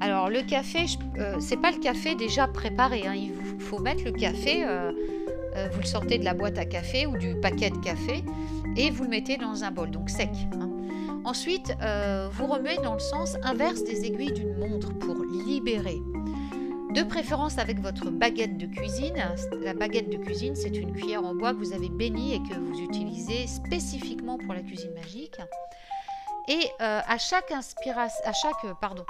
Alors 0.00 0.30
le 0.30 0.42
café, 0.42 0.86
euh, 1.18 1.36
c'est 1.40 1.56
pas 1.56 1.72
le 1.72 1.78
café 1.78 2.14
déjà 2.14 2.46
préparé. 2.46 3.06
Hein. 3.06 3.14
Il 3.14 3.60
faut 3.60 3.78
mettre 3.80 4.04
le 4.04 4.12
café, 4.12 4.64
euh, 4.64 4.92
euh, 5.56 5.68
vous 5.72 5.80
le 5.80 5.86
sortez 5.86 6.18
de 6.18 6.24
la 6.24 6.34
boîte 6.34 6.58
à 6.58 6.64
café 6.64 7.06
ou 7.06 7.16
du 7.16 7.34
paquet 7.34 7.70
de 7.70 7.78
café 7.78 8.24
et 8.76 8.90
vous 8.90 9.04
le 9.04 9.08
mettez 9.10 9.36
dans 9.36 9.64
un 9.64 9.70
bol, 9.72 9.90
donc 9.90 10.08
sec. 10.08 10.30
Hein. 10.60 10.70
Ensuite, 11.24 11.76
vous 12.32 12.46
remuez 12.46 12.76
dans 12.82 12.94
le 12.94 13.00
sens 13.00 13.36
inverse 13.42 13.82
des 13.84 14.06
aiguilles 14.06 14.32
d'une 14.32 14.56
montre 14.56 14.96
pour 14.98 15.16
libérer. 15.46 15.98
De 16.94 17.02
préférence 17.02 17.58
avec 17.58 17.80
votre 17.80 18.08
baguette 18.10 18.56
de 18.56 18.66
cuisine. 18.66 19.16
La 19.60 19.74
baguette 19.74 20.08
de 20.08 20.16
cuisine, 20.16 20.54
c'est 20.54 20.74
une 20.74 20.92
cuillère 20.92 21.24
en 21.24 21.34
bois 21.34 21.52
que 21.52 21.58
vous 21.58 21.74
avez 21.74 21.90
bénie 21.90 22.34
et 22.34 22.38
que 22.38 22.58
vous 22.58 22.80
utilisez 22.80 23.46
spécifiquement 23.46 24.38
pour 24.38 24.54
la 24.54 24.60
cuisine 24.60 24.94
magique. 24.94 25.36
Et 26.48 26.62
à 26.78 27.18
chaque 27.18 27.50
inspiration, 27.50 28.22
à 28.24 28.32
chaque, 28.32 28.78
pardon, 28.80 29.04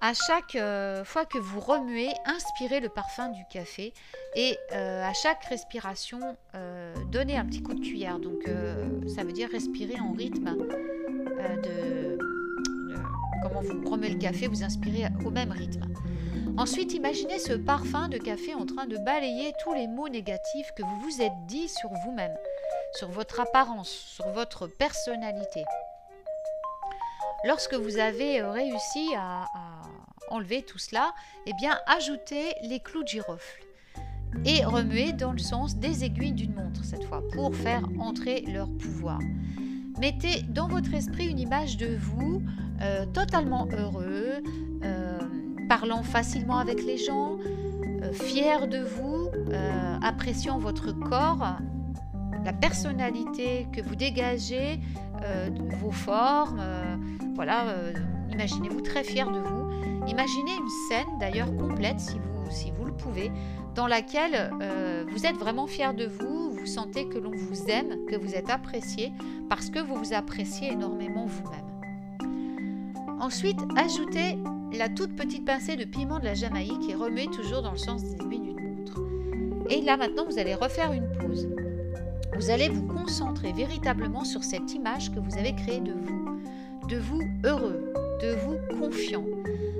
à 0.00 0.12
chaque 0.14 0.56
fois 1.04 1.24
que 1.24 1.38
vous 1.38 1.60
remuez, 1.60 2.10
inspirez 2.26 2.80
le 2.80 2.88
parfum 2.88 3.30
du 3.30 3.44
café 3.50 3.92
et 4.34 4.56
à 4.72 5.12
chaque 5.12 5.44
respiration, 5.44 6.36
donnez 7.10 7.36
un 7.36 7.44
petit 7.44 7.62
coup 7.62 7.74
de 7.74 7.80
cuillère. 7.80 8.18
Donc 8.18 8.48
ça 9.08 9.24
veut 9.24 9.32
dire 9.32 9.48
respirer 9.50 9.98
en 10.00 10.12
rythme 10.12 10.56
euh, 11.38 11.56
de, 11.56 12.18
comment 13.42 13.60
vous 13.60 13.88
remet 13.88 14.08
le 14.08 14.18
café, 14.18 14.46
vous 14.46 14.62
inspirez 14.62 15.04
au 15.24 15.30
même 15.30 15.52
rythme. 15.52 15.84
Ensuite, 16.56 16.94
imaginez 16.94 17.38
ce 17.38 17.52
parfum 17.52 18.08
de 18.08 18.16
café 18.16 18.54
en 18.54 18.64
train 18.64 18.86
de 18.86 18.96
balayer 18.96 19.52
tous 19.62 19.74
les 19.74 19.86
mots 19.86 20.08
négatifs 20.08 20.72
que 20.76 20.82
vous 20.82 21.00
vous 21.00 21.22
êtes 21.22 21.46
dit 21.46 21.68
sur 21.68 21.90
vous-même, 22.04 22.34
sur 22.94 23.08
votre 23.08 23.40
apparence, 23.40 23.90
sur 23.90 24.26
votre 24.30 24.66
personnalité. 24.66 25.64
Lorsque 27.44 27.74
vous 27.74 27.98
avez 27.98 28.40
euh, 28.40 28.50
réussi 28.50 29.14
à 29.16 29.46
enlever 30.28 30.62
tout 30.62 30.78
cela, 30.78 31.14
eh 31.46 31.52
bien, 31.54 31.76
ajoutez 31.86 32.54
les 32.62 32.80
clous 32.80 33.02
de 33.02 33.08
girofle. 33.08 33.62
et 34.44 34.64
remuez 34.64 35.12
dans 35.12 35.32
le 35.32 35.38
sens 35.38 35.76
des 35.76 36.04
aiguilles 36.04 36.32
d'une 36.32 36.54
montre 36.54 36.84
cette 36.84 37.04
fois 37.04 37.22
pour 37.32 37.54
faire 37.54 37.82
entrer 37.98 38.42
leur 38.42 38.68
pouvoir. 38.68 39.18
Mettez 39.98 40.42
dans 40.42 40.68
votre 40.68 40.92
esprit 40.92 41.26
une 41.26 41.38
image 41.38 41.78
de 41.78 41.96
vous 41.96 42.42
euh, 42.82 43.06
totalement 43.06 43.66
heureux, 43.72 44.42
euh, 44.84 45.18
parlant 45.68 46.02
facilement 46.02 46.58
avec 46.58 46.84
les 46.84 46.98
gens, 46.98 47.38
euh, 48.02 48.12
fier 48.12 48.68
de 48.68 48.78
vous, 48.78 49.30
appréciant 50.02 50.58
votre 50.58 50.92
corps, 50.92 51.56
la 52.44 52.52
personnalité 52.52 53.66
que 53.72 53.80
vous 53.80 53.96
dégagez, 53.96 54.80
vos 55.80 55.90
formes. 55.90 56.62
voilà, 57.34 57.64
imaginez-vous 58.30 58.82
très 58.82 59.02
fier 59.02 59.30
de 59.30 59.40
vous. 59.40 59.95
Imaginez 60.08 60.52
une 60.56 60.68
scène 60.88 61.18
d'ailleurs 61.18 61.54
complète 61.56 62.00
si 62.00 62.70
vous, 62.70 62.84
le 62.84 62.92
pouvez, 62.92 63.30
dans 63.74 63.86
laquelle 63.86 64.50
vous 65.10 65.26
êtes 65.26 65.36
vraiment 65.36 65.66
fier 65.66 65.94
de 65.94 66.06
vous, 66.06 66.52
vous 66.52 66.66
sentez 66.66 67.08
que 67.08 67.18
l'on 67.18 67.32
vous 67.32 67.64
aime, 67.68 68.06
que 68.06 68.16
vous 68.16 68.34
êtes 68.34 68.50
apprécié, 68.50 69.12
parce 69.48 69.70
que 69.70 69.78
vous 69.78 69.96
vous 69.96 70.14
appréciez 70.14 70.72
énormément 70.72 71.26
vous-même. 71.26 71.66
Ensuite, 73.20 73.58
ajoutez 73.76 74.38
la 74.72 74.88
toute 74.88 75.16
petite 75.16 75.44
pincée 75.44 75.76
de 75.76 75.84
piment 75.84 76.18
de 76.18 76.24
la 76.24 76.34
Jamaïque 76.34 76.88
et 76.88 76.94
remuez 76.94 77.26
toujours 77.26 77.62
dans 77.62 77.72
le 77.72 77.78
sens 77.78 78.02
des 78.04 78.16
d'une 78.16 78.76
montre. 78.76 79.00
Et 79.70 79.80
là 79.80 79.96
maintenant, 79.96 80.24
vous 80.28 80.38
allez 80.38 80.54
refaire 80.54 80.92
une 80.92 81.10
pause. 81.18 81.48
Vous 82.36 82.50
allez 82.50 82.68
vous 82.68 82.86
concentrer 82.86 83.52
véritablement 83.52 84.24
sur 84.24 84.44
cette 84.44 84.74
image 84.74 85.10
que 85.10 85.18
vous 85.18 85.38
avez 85.38 85.54
créée 85.54 85.80
de 85.80 85.92
vous, 85.92 86.38
de 86.88 86.98
vous 86.98 87.22
heureux, 87.44 87.92
de 88.22 88.34
vous 88.34 88.58
confiant, 88.78 89.24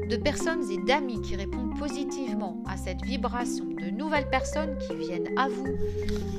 de 0.08 0.16
personnes 0.16 0.70
et 0.70 0.78
d'amis 0.78 1.20
qui 1.20 1.34
répondent 1.34 1.76
positivement 1.78 2.62
à 2.68 2.76
cette 2.76 3.02
vibration, 3.02 3.64
de 3.64 3.90
nouvelles 3.90 4.28
personnes 4.30 4.78
qui 4.78 4.94
viennent 4.94 5.36
à 5.36 5.48
vous 5.48 5.76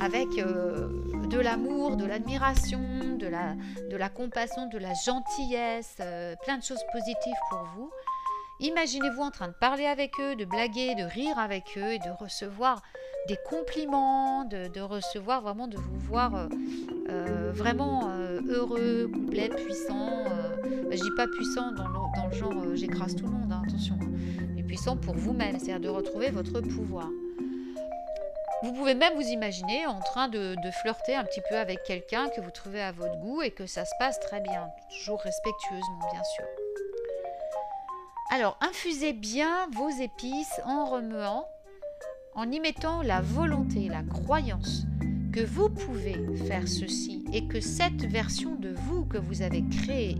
avec 0.01 0.27
euh, 0.37 0.87
de 1.27 1.39
l'amour, 1.39 1.97
de 1.97 2.05
l'admiration, 2.05 2.79
de 3.17 3.27
la, 3.27 4.09
compassion, 4.09 4.69
de 4.69 4.77
la 4.77 4.93
gentillesse, 4.93 5.97
euh, 5.99 6.35
plein 6.45 6.57
de 6.57 6.63
choses 6.63 6.83
positives 6.93 7.39
pour 7.49 7.59
vous. 7.75 7.91
Imaginez-vous 8.59 9.21
en 9.21 9.31
train 9.31 9.49
de 9.49 9.55
parler 9.59 9.85
avec 9.85 10.11
eux, 10.19 10.35
de 10.35 10.45
blaguer, 10.45 10.95
de 10.95 11.03
rire 11.03 11.37
avec 11.37 11.77
eux 11.77 11.91
et 11.91 11.99
de 11.99 12.09
recevoir 12.23 12.81
des 13.27 13.37
compliments, 13.49 14.45
de, 14.45 14.79
recevoir 14.79 15.41
vraiment, 15.41 15.67
de 15.67 15.77
vous 15.77 15.99
voir 15.99 16.35
euh, 16.35 16.47
vraiment 17.53 18.09
heureux, 18.47 19.09
complet, 19.13 19.49
puissant. 19.49 20.23
Bah, 20.63 20.95
je 20.95 21.01
dis 21.01 21.15
pas 21.15 21.27
puissant 21.27 21.71
dans 21.71 21.87
le, 21.87 22.35
genre 22.35 22.75
j'écrase 22.75 23.15
tout 23.15 23.25
le 23.25 23.31
monde, 23.31 23.51
hein, 23.51 23.63
attention. 23.67 23.97
Mais 24.55 24.63
puissant 24.63 24.97
pour 24.97 25.15
vous-même, 25.15 25.59
c'est-à-dire 25.59 25.79
de 25.79 25.89
retrouver 25.89 26.29
votre 26.29 26.61
pouvoir. 26.61 27.09
Vous 28.63 28.73
pouvez 28.73 28.95
même 28.95 29.13
vous 29.13 29.27
imaginer 29.27 29.85
en 29.85 29.99
train 29.99 30.29
de, 30.29 30.55
flirter 30.81 31.15
un 31.15 31.23
petit 31.23 31.41
peu 31.47 31.57
avec 31.57 31.83
quelqu'un 31.83 32.27
que 32.29 32.41
vous 32.41 32.49
trouvez 32.49 32.81
à 32.81 32.91
votre 32.91 33.15
goût 33.17 33.43
et 33.43 33.51
que 33.51 33.67
ça 33.67 33.85
se 33.85 33.91
passe 33.99 34.19
très 34.19 34.41
bien, 34.41 34.69
toujours 34.89 35.21
respectueusement 35.21 35.99
bien 36.11 36.23
sûr. 36.23 36.45
Alors, 38.31 38.57
infusez 38.61 39.13
bien 39.13 39.67
vos 39.73 39.89
épices 39.89 40.59
en 40.65 40.85
remuant, 40.85 41.47
en 42.33 42.51
y 42.51 42.59
mettant 42.59 43.03
la 43.03 43.21
volonté, 43.21 43.89
la 43.89 44.01
croyance 44.01 44.83
que 45.37 45.45
vous 45.45 45.69
pouvez 45.69 46.15
faire 46.47 46.67
ceci 46.67 47.23
et 47.31 47.47
que 47.47 47.59
cette 47.59 48.05
version 48.05 48.55
de 48.55 48.73
vous 48.73 49.05
que 49.05 49.19
vous 49.19 49.43
avez 49.43 49.63
créée 49.69 50.17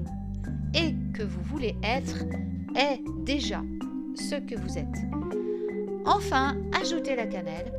et 0.76 0.94
que 1.12 1.24
vous 1.24 1.42
voulez 1.42 1.76
être 1.82 2.24
est 2.76 3.02
déjà 3.26 3.64
ce 4.14 4.36
que 4.36 4.54
vous 4.54 4.78
êtes. 4.78 5.08
Enfin, 6.06 6.56
ajoutez 6.80 7.16
la 7.16 7.26
cannelle 7.26 7.74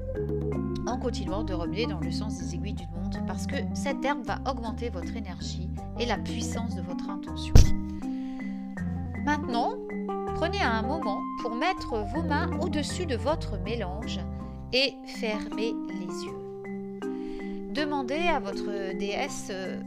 en 0.88 0.98
continuant 0.98 1.44
de 1.44 1.54
remuer 1.54 1.86
dans 1.86 2.00
le 2.00 2.10
sens 2.10 2.38
des 2.38 2.56
aiguilles 2.56 2.74
d'une 2.74 2.90
montre 3.00 3.24
parce 3.24 3.46
que 3.46 3.54
cette 3.72 4.04
herbe 4.04 4.26
va 4.26 4.40
augmenter 4.50 4.88
votre 4.90 5.14
énergie 5.14 5.68
et 6.00 6.06
la 6.06 6.18
puissance 6.18 6.74
de 6.74 6.82
votre 6.82 7.08
intention. 7.08 7.54
Maintenant, 9.24 9.76
prenez 10.34 10.60
un 10.60 10.82
moment 10.82 11.20
pour 11.42 11.54
mettre 11.54 12.04
vos 12.16 12.22
mains 12.22 12.50
au-dessus 12.58 13.06
de 13.06 13.14
votre 13.14 13.58
mélange 13.60 14.18
et 14.72 14.92
fermez 15.06 15.72
les 15.88 16.24
yeux. 16.24 16.47
Demandez 17.78 18.26
à 18.26 18.40
votre 18.40 18.92
déesse 18.98 19.52
euh, 19.52 19.78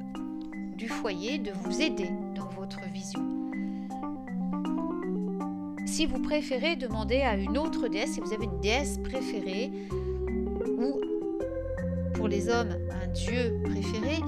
du 0.77 0.87
foyer 0.87 1.39
de 1.39 1.51
vous 1.51 1.81
aider 1.81 2.09
dans 2.35 2.47
votre 2.47 2.79
vision. 2.93 3.19
Si 5.85 6.05
vous 6.05 6.21
préférez 6.21 6.77
demander 6.77 7.17
à 7.17 7.35
une 7.35 7.57
autre 7.57 7.89
déesse, 7.89 8.13
si 8.13 8.21
vous 8.21 8.31
avez 8.31 8.45
une 8.45 8.61
déesse 8.61 8.97
préférée, 8.99 9.73
ou 10.77 11.01
pour 12.13 12.29
les 12.29 12.47
hommes 12.47 12.77
un 13.03 13.07
dieu 13.07 13.59
préféré, 13.65 14.19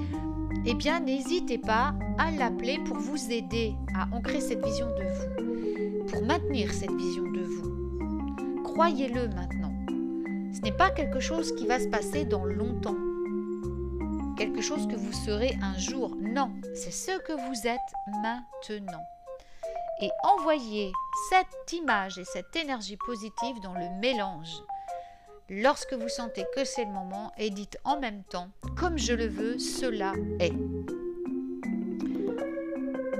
eh 0.66 0.74
bien 0.74 1.00
n'hésitez 1.00 1.56
pas 1.56 1.94
à 2.18 2.30
l'appeler 2.32 2.78
pour 2.84 2.98
vous 2.98 3.32
aider 3.32 3.72
à 3.94 4.14
ancrer 4.14 4.42
cette 4.42 4.62
vision 4.62 4.88
de 4.88 5.04
vous, 5.04 6.04
pour 6.08 6.22
maintenir 6.26 6.70
cette 6.70 6.92
vision 6.92 7.24
de 7.32 7.40
vous. 7.40 8.62
Croyez-le 8.62 9.28
maintenant. 9.28 9.72
Ce 10.52 10.60
n'est 10.60 10.76
pas 10.76 10.90
quelque 10.90 11.18
chose 11.18 11.54
qui 11.54 11.66
va 11.66 11.80
se 11.80 11.88
passer 11.88 12.26
dans 12.26 12.44
longtemps, 12.44 12.96
quelque 14.36 14.60
chose 14.60 14.86
que 14.86 14.96
vous 14.96 15.12
serez 15.12 15.56
un 15.62 15.78
jour. 15.78 16.16
Non, 16.20 16.50
c'est 16.74 16.90
ce 16.90 17.18
que 17.18 17.32
vous 17.32 17.66
êtes 17.66 18.20
maintenant. 18.22 19.04
Et 20.00 20.10
envoyez 20.24 20.92
cette 21.30 21.72
image 21.72 22.18
et 22.18 22.24
cette 22.24 22.54
énergie 22.56 22.96
positive 23.06 23.60
dans 23.62 23.74
le 23.74 23.88
mélange 24.00 24.62
lorsque 25.48 25.92
vous 25.94 26.08
sentez 26.08 26.44
que 26.54 26.64
c'est 26.64 26.84
le 26.84 26.90
moment 26.90 27.32
et 27.38 27.50
dites 27.50 27.78
en 27.84 28.00
même 28.00 28.22
temps, 28.24 28.48
comme 28.76 28.98
je 28.98 29.12
le 29.12 29.26
veux, 29.26 29.58
cela 29.58 30.12
est. 30.40 30.52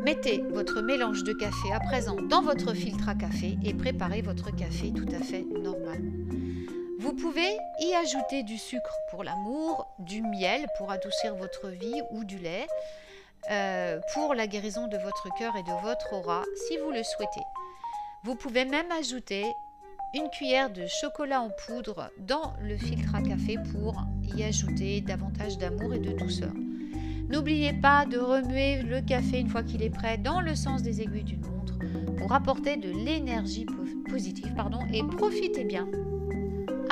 Mettez 0.02 0.42
votre 0.50 0.82
mélange 0.82 1.24
de 1.24 1.32
café 1.32 1.72
à 1.72 1.80
présent 1.80 2.16
dans 2.20 2.42
votre 2.42 2.74
filtre 2.74 3.08
à 3.08 3.14
café 3.14 3.56
et 3.64 3.72
préparez 3.72 4.20
votre 4.20 4.54
café 4.54 4.92
tout 4.92 5.08
à 5.14 5.22
fait 5.22 5.44
normal. 5.44 6.02
Vous 7.04 7.12
pouvez 7.12 7.58
y 7.80 7.92
ajouter 7.92 8.42
du 8.44 8.56
sucre 8.56 8.96
pour 9.10 9.24
l'amour, 9.24 9.86
du 9.98 10.22
miel 10.22 10.64
pour 10.78 10.90
adoucir 10.90 11.34
votre 11.34 11.68
vie 11.68 12.00
ou 12.10 12.24
du 12.24 12.38
lait 12.38 12.66
euh, 13.50 14.00
pour 14.14 14.32
la 14.32 14.46
guérison 14.46 14.88
de 14.88 14.96
votre 14.96 15.28
cœur 15.38 15.54
et 15.54 15.62
de 15.62 15.82
votre 15.82 16.14
aura 16.14 16.44
si 16.66 16.78
vous 16.78 16.90
le 16.90 17.02
souhaitez. 17.02 17.42
Vous 18.24 18.36
pouvez 18.36 18.64
même 18.64 18.90
ajouter 18.90 19.44
une 20.14 20.30
cuillère 20.30 20.70
de 20.70 20.86
chocolat 20.86 21.42
en 21.42 21.50
poudre 21.66 22.10
dans 22.20 22.54
le 22.62 22.78
filtre 22.78 23.14
à 23.14 23.20
café 23.20 23.58
pour 23.74 24.02
y 24.34 24.42
ajouter 24.42 25.02
davantage 25.02 25.58
d'amour 25.58 25.92
et 25.92 25.98
de 25.98 26.12
douceur. 26.12 26.54
N'oubliez 27.28 27.74
pas 27.74 28.06
de 28.06 28.16
remuer 28.16 28.80
le 28.80 29.02
café 29.02 29.40
une 29.40 29.50
fois 29.50 29.62
qu'il 29.62 29.82
est 29.82 29.90
prêt 29.90 30.16
dans 30.16 30.40
le 30.40 30.54
sens 30.54 30.80
des 30.80 31.02
aiguilles 31.02 31.24
d'une 31.24 31.46
montre 31.46 31.74
pour 32.16 32.32
apporter 32.32 32.78
de 32.78 32.88
l'énergie 33.04 33.66
positive 34.08 34.54
pardon, 34.54 34.78
et 34.90 35.02
profitez 35.02 35.64
bien 35.64 35.86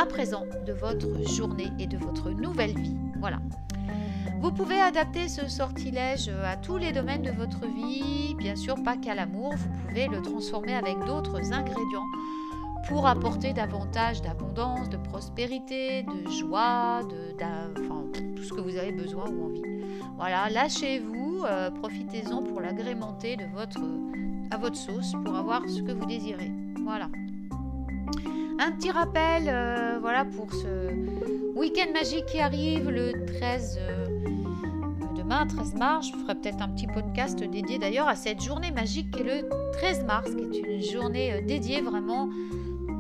présent 0.07 0.45
de 0.67 0.73
votre 0.73 1.29
journée 1.29 1.71
et 1.79 1.87
de 1.87 1.97
votre 1.97 2.31
nouvelle 2.31 2.79
vie. 2.79 2.97
Voilà. 3.21 3.39
Vous 4.41 4.51
pouvez 4.51 4.81
adapter 4.81 5.29
ce 5.29 5.49
sortilège 5.49 6.29
à 6.29 6.57
tous 6.57 6.77
les 6.77 6.91
domaines 6.91 7.23
de 7.23 7.31
votre 7.31 7.65
vie, 7.67 8.35
bien 8.37 8.57
sûr 8.57 8.75
pas 8.83 8.97
qu'à 8.97 9.15
l'amour, 9.15 9.55
vous 9.55 9.87
pouvez 9.87 10.09
le 10.09 10.21
transformer 10.21 10.75
avec 10.75 10.99
d'autres 11.07 11.53
ingrédients 11.53 12.07
pour 12.89 13.07
apporter 13.07 13.53
davantage 13.53 14.21
d'abondance, 14.23 14.89
de 14.89 14.97
prospérité, 14.97 16.03
de 16.03 16.29
joie, 16.29 17.03
de, 17.05 17.37
tout 18.35 18.43
ce 18.43 18.53
que 18.53 18.61
vous 18.61 18.77
avez 18.77 18.93
besoin 18.93 19.31
ou 19.31 19.45
envie. 19.45 19.63
Voilà, 20.17 20.51
lâchez-vous, 20.51 21.45
euh, 21.45 21.71
profitez-en 21.71 22.43
pour 22.43 22.61
l'agrémenter 22.61 23.37
de 23.37 23.45
votre, 23.55 23.81
à 24.51 24.57
votre 24.57 24.77
sauce 24.77 25.13
pour 25.25 25.37
avoir 25.37 25.63
ce 25.69 25.83
que 25.83 25.93
vous 25.93 26.07
désirez. 26.07 26.51
Voilà. 26.85 27.09
Un 28.65 28.71
petit 28.71 28.93
rappel, 28.93 29.49
euh, 29.49 29.99
voilà 30.01 30.25
pour 30.25 30.53
ce 30.53 30.93
week-end 31.57 31.93
magique 31.93 32.27
qui 32.27 32.39
arrive 32.39 32.91
le 32.91 33.25
13 33.27 33.81
euh, 33.81 34.07
demain, 35.17 35.49
13 35.49 35.75
mars. 35.75 36.07
Je 36.07 36.17
ferai 36.17 36.37
peut-être 36.37 36.63
un 36.63 36.69
petit 36.69 36.87
podcast 36.87 37.43
dédié 37.43 37.81
d'ailleurs 37.81 38.07
à 38.07 38.15
cette 38.15 38.41
journée 38.41 38.71
magique 38.71 39.11
qui 39.11 39.23
est 39.23 39.43
le 39.43 39.49
13 39.73 40.05
mars, 40.05 40.31
qui 40.31 40.59
est 40.59 40.61
une 40.61 40.81
journée 40.81 41.43
dédiée 41.43 41.81
vraiment 41.81 42.29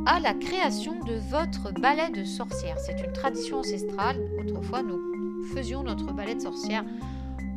à 0.04 0.19
la 0.19 0.35
création 0.35 0.99
de 1.04 1.14
votre 1.31 1.71
ballet 1.81 2.11
de 2.11 2.25
sorcière. 2.25 2.76
C'est 2.81 3.00
une 3.00 3.12
tradition 3.12 3.59
ancestrale. 3.59 4.16
Autrefois, 4.40 4.83
nous 4.83 5.45
faisions 5.54 5.85
notre 5.85 6.12
ballet 6.12 6.35
de 6.35 6.40
sorcière 6.40 6.85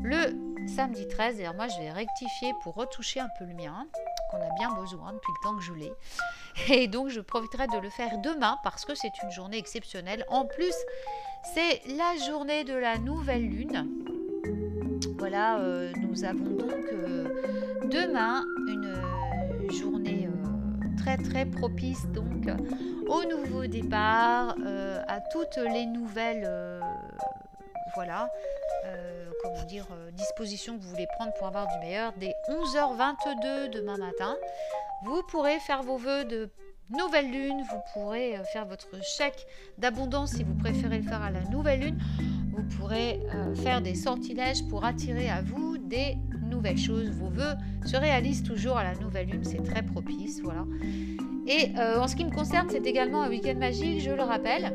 le 0.03 0.67
samedi 0.67 1.07
13. 1.07 1.39
Et 1.39 1.45
moi, 1.55 1.67
je 1.69 1.81
vais 1.81 1.89
rectifier 1.89 2.53
pour 2.61 2.75
retoucher 2.75 3.19
un 3.19 3.29
peu 3.39 3.45
le 3.45 3.55
mien, 3.55 3.87
a 4.35 4.53
bien 4.57 4.73
besoin 4.73 5.13
depuis 5.13 5.31
le 5.39 5.43
temps 5.43 5.55
que 5.55 5.63
je 5.63 5.73
l'ai. 5.73 5.93
Et 6.69 6.87
donc, 6.87 7.09
je 7.09 7.19
profiterai 7.19 7.67
de 7.67 7.77
le 7.77 7.89
faire 7.89 8.17
demain 8.19 8.57
parce 8.63 8.85
que 8.85 8.95
c'est 8.95 9.11
une 9.23 9.31
journée 9.31 9.57
exceptionnelle. 9.57 10.25
En 10.29 10.45
plus, 10.45 10.75
c'est 11.53 11.81
la 11.97 12.15
journée 12.25 12.63
de 12.63 12.73
la 12.73 12.97
nouvelle 12.97 13.47
lune. 13.47 13.87
Voilà, 15.17 15.59
euh, 15.59 15.91
nous 15.97 16.23
avons 16.23 16.55
donc 16.55 16.85
euh, 16.91 17.27
demain 17.89 18.43
une 18.67 19.71
journée 19.71 20.29
très 20.97 21.17
très 21.17 21.45
propice 21.45 22.05
donc 22.07 22.47
au 23.07 23.23
nouveau 23.23 23.67
départ, 23.67 24.55
euh, 24.65 25.01
à 25.07 25.19
toutes 25.19 25.57
les 25.57 25.85
nouvelles 25.85 26.49
voilà, 27.93 28.29
comment 29.41 29.63
dire, 29.63 29.85
dispositions 30.13 30.77
que 30.77 30.83
vous 30.83 30.89
voulez 30.89 31.07
prendre 31.15 31.33
pour 31.33 31.47
avoir 31.47 31.67
du 31.67 31.85
meilleur. 31.85 32.13
Dès 32.19 32.33
11h22 32.49 33.69
demain 33.69 33.97
matin, 33.97 34.35
vous 35.05 35.21
pourrez 35.23 35.59
faire 35.59 35.83
vos 35.83 35.97
vœux 35.97 36.25
de 36.25 36.49
nouvelle 36.89 37.31
lune, 37.31 37.63
vous 37.69 37.81
pourrez 37.93 38.39
faire 38.53 38.65
votre 38.65 39.03
chèque 39.03 39.45
d'abondance 39.77 40.31
si 40.31 40.43
vous 40.43 40.55
préférez 40.55 40.99
le 40.99 41.07
faire 41.07 41.21
à 41.21 41.31
la 41.31 41.41
nouvelle 41.43 41.81
lune. 41.81 41.99
Vous 42.55 42.63
pourrez 42.77 43.21
faire 43.63 43.81
des 43.81 43.95
sortilèges 43.95 44.67
pour 44.67 44.85
attirer 44.85 45.29
à 45.29 45.41
vous 45.41 45.77
des 45.77 46.17
nouvelles 46.49 46.77
choses. 46.77 47.09
Vos 47.09 47.29
vœux 47.29 47.53
se 47.85 47.95
réalisent 47.95 48.43
toujours 48.43 48.77
à 48.77 48.83
la 48.83 48.95
nouvelle 48.95 49.27
lune, 49.27 49.43
c'est 49.43 49.63
très 49.63 49.83
propice, 49.83 50.41
voilà. 50.41 50.65
Et 51.47 51.71
euh, 51.77 51.99
en 51.99 52.07
ce 52.07 52.15
qui 52.15 52.25
me 52.25 52.31
concerne, 52.31 52.67
c'est 52.69 52.85
également 52.85 53.21
un 53.21 53.29
week-end 53.29 53.55
magique, 53.55 54.01
je 54.01 54.11
le 54.11 54.23
rappelle. 54.23 54.73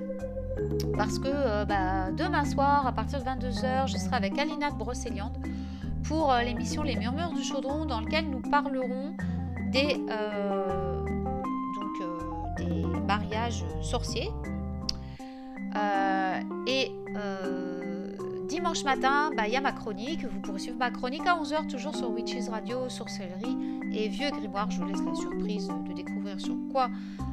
Parce 0.97 1.19
que 1.19 1.29
euh, 1.29 1.65
bah, 1.65 2.11
demain 2.13 2.45
soir, 2.45 2.87
à 2.87 2.93
partir 2.93 3.21
de 3.21 3.25
22h, 3.25 3.87
je 3.91 3.97
serai 3.97 4.17
avec 4.17 4.39
Alina 4.39 4.71
de 4.71 4.77
Brocéliande 4.77 5.37
pour 6.05 6.33
euh, 6.33 6.43
l'émission 6.43 6.83
Les 6.83 6.97
Murmures 6.97 7.33
du 7.33 7.43
Chaudron, 7.43 7.85
dans 7.87 8.01
lequel 8.01 8.29
nous 8.29 8.41
parlerons 8.41 9.15
des, 9.73 9.95
donc, 11.75 12.59
des 12.59 12.85
mariages 13.07 13.65
sorciers. 13.83 14.31
et 16.67 16.93
dimanche 18.61 18.85
matin, 18.85 19.31
bah, 19.35 19.45
il 19.47 19.55
y 19.55 19.57
a 19.57 19.63
ma 19.63 19.73
chronique. 19.73 20.23
Vous 20.27 20.39
pourrez 20.39 20.59
suivre 20.59 20.77
ma 20.77 20.91
chronique 20.91 21.27
à 21.27 21.35
11h, 21.35 21.67
toujours 21.67 21.97
sur 21.97 22.11
Witches 22.11 22.51
Radio, 22.51 22.91
Sorcellerie 22.91 23.57
et 23.91 24.09
Vieux 24.09 24.29
Grimoire. 24.29 24.71
Je 24.71 24.81
vous 24.81 24.85
laisse 24.85 25.01
la 25.03 25.15
surprise 25.15 25.69
de 25.89 25.95
découvrir 25.95 26.39
sur 26.39 26.57
quoi, 26.71 26.91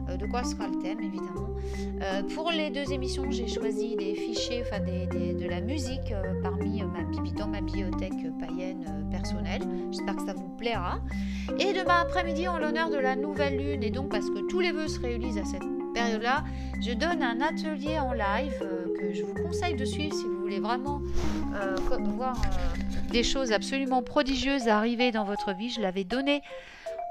euh, 0.07 0.15
de 0.15 0.25
quoi 0.25 0.46
sera 0.46 0.67
le 0.69 0.79
thème, 0.79 1.01
évidemment. 1.01 1.50
Euh, 2.01 2.24
pour 2.34 2.50
les 2.50 2.69
deux 2.69 2.93
émissions, 2.93 3.29
j'ai 3.29 3.46
choisi 3.46 3.98
des 3.98 4.15
fichiers, 4.15 4.63
enfin 4.65 4.79
de 4.79 5.50
la 5.50 5.60
musique 5.60 6.13
euh, 6.13 6.41
parmi 6.41 6.81
ma, 6.81 7.03
dans 7.38 7.48
ma 7.50 7.60
bibliothèque 7.60 8.25
païenne 8.39 8.86
personnelle. 9.12 9.63
J'espère 9.91 10.15
que 10.15 10.25
ça 10.25 10.34
vous 10.34 10.48
plaira. 10.57 11.01
Et 11.60 11.74
demain 11.74 12.03
après-midi, 12.03 12.48
en 12.48 12.57
l'honneur 12.57 12.89
de 12.89 13.00
la 13.00 13.17
nouvelle 13.17 13.57
lune, 13.57 13.84
et 13.84 13.91
donc 13.91 14.12
parce 14.12 14.29
que 14.29 14.48
tous 14.48 14.62
les 14.62 14.72
vœux 14.72 14.88
se 14.88 15.01
réalisent 15.01 15.39
à 15.39 15.46
cette 15.46 15.67
période-là, 15.93 16.46
je 16.79 16.93
donne 16.93 17.22
un 17.22 17.41
atelier 17.41 18.00
en 18.00 18.13
live 18.13 18.63
que 18.98 19.13
je 19.13 19.24
vous 19.24 19.34
conseille 19.34 19.75
de 19.75 19.86
suivre 19.86 20.13
si 20.16 20.24
vous 20.24 20.39
voulez 20.39 20.60
vraiment 20.60 21.01
euh, 21.56 21.75
voir 22.16 22.36
euh, 22.36 23.12
des 23.12 23.24
choses 23.24 23.51
absolument 23.51 24.01
prodigieuses 24.01 24.68
arriver 24.68 25.12
dans 25.12 25.24
votre 25.24 25.54
vie. 25.54 25.70
Je 25.70 25.82
l'avais 25.82 26.04
donné 26.04 26.42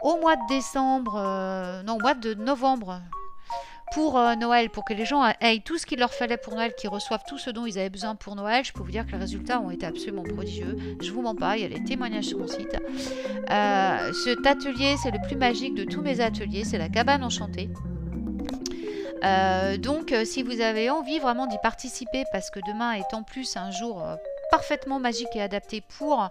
au 0.02 0.19
mois 0.19 0.37
de 0.37 0.47
décembre, 0.49 1.16
euh, 1.16 1.83
non, 1.85 1.97
au 1.97 2.00
mois 2.00 2.14
de 2.14 2.35
novembre 2.35 3.00
pour 3.93 4.21
Noël, 4.37 4.69
pour 4.69 4.85
que 4.85 4.93
les 4.93 5.05
gens 5.05 5.25
aient 5.40 5.61
tout 5.64 5.78
ce 5.78 5.87
qu'il 5.87 6.00
leur 6.00 6.12
fallait 6.12 6.37
pour 6.37 6.55
Noël, 6.55 6.75
qu'ils 6.76 6.90
reçoivent 6.90 7.23
tout 7.28 7.38
ce 7.38 7.50
dont 7.50 7.66
ils 7.66 7.78
avaient 7.78 7.88
besoin 7.88 8.16
pour 8.16 8.35
Noël. 8.35 8.64
Je 8.64 8.73
peux 8.73 8.83
vous 8.83 8.90
dire 8.90 9.07
que 9.07 9.12
les 9.12 9.19
résultats 9.19 9.61
ont 9.61 9.71
été 9.71 9.87
absolument 9.87 10.25
prodigieux. 10.25 10.76
Je 11.00 11.12
vous 11.12 11.23
mens 11.23 11.37
pas, 11.37 11.57
il 11.57 11.62
y 11.62 11.64
a 11.64 11.69
les 11.69 11.85
témoignages 11.85 12.25
sur 12.25 12.38
mon 12.38 12.49
site. 12.49 12.76
cet 14.25 14.45
atelier, 14.45 14.97
c'est 15.00 15.12
le 15.12 15.25
plus 15.26 15.37
magique 15.37 15.76
de 15.76 15.85
tous 15.85 16.02
mes 16.02 16.21
ateliers, 16.21 16.64
c'est 16.64 16.78
la 16.78 16.88
cabane 16.88 17.23
enchantée. 17.23 17.71
Euh, 19.25 19.76
donc, 19.76 20.12
euh, 20.12 20.25
si 20.25 20.42
vous 20.42 20.61
avez 20.61 20.90
envie 20.90 21.18
vraiment 21.18 21.46
d'y 21.46 21.58
participer, 21.58 22.25
parce 22.32 22.50
que 22.50 22.61
demain 22.66 22.92
est 22.92 23.14
en 23.14 23.23
plus 23.23 23.56
un 23.56 23.70
jour 23.70 24.02
euh, 24.02 24.16
parfaitement 24.50 24.99
magique 24.99 25.35
et 25.35 25.42
adapté 25.42 25.82
pour 25.99 26.30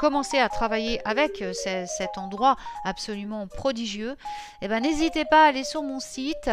commencer 0.00 0.38
à 0.38 0.48
travailler 0.48 1.00
avec 1.06 1.42
cet 1.54 2.18
endroit 2.18 2.56
absolument 2.84 3.46
prodigieux, 3.46 4.16
eh 4.60 4.68
ben, 4.68 4.80
n'hésitez 4.80 5.24
pas 5.24 5.44
à 5.44 5.48
aller 5.48 5.64
sur 5.64 5.82
mon 5.82 6.00
site. 6.00 6.50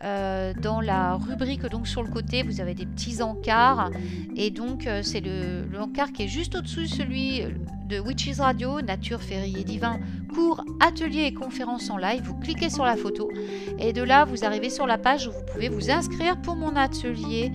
Dans 0.00 0.80
la 0.80 1.14
rubrique 1.16 1.66
donc 1.66 1.88
sur 1.88 2.04
le 2.04 2.08
côté 2.08 2.44
vous 2.44 2.60
avez 2.60 2.74
des 2.74 2.86
petits 2.86 3.20
encarts 3.20 3.90
et 4.36 4.50
donc 4.50 4.88
c'est 5.02 5.20
le, 5.20 5.64
l'encart 5.72 6.12
qui 6.12 6.22
est 6.22 6.28
juste 6.28 6.54
au-dessus 6.54 6.86
celui 6.86 7.42
de 7.88 7.98
Witches 7.98 8.38
Radio, 8.38 8.82
Nature, 8.82 9.22
Féerie 9.22 9.56
et 9.58 9.64
Divin, 9.64 9.98
cours, 10.34 10.62
ateliers 10.80 11.24
et 11.24 11.32
conférences 11.32 11.88
en 11.88 11.96
live. 11.96 12.22
Vous 12.22 12.34
cliquez 12.34 12.68
sur 12.68 12.84
la 12.84 12.96
photo 12.96 13.30
et 13.78 13.92
de 13.92 14.02
là, 14.02 14.24
vous 14.26 14.44
arrivez 14.44 14.68
sur 14.68 14.86
la 14.86 14.98
page 14.98 15.26
où 15.26 15.32
vous 15.32 15.44
pouvez 15.50 15.68
vous 15.68 15.90
inscrire 15.90 16.40
pour 16.40 16.54
mon 16.54 16.76
atelier. 16.76 17.50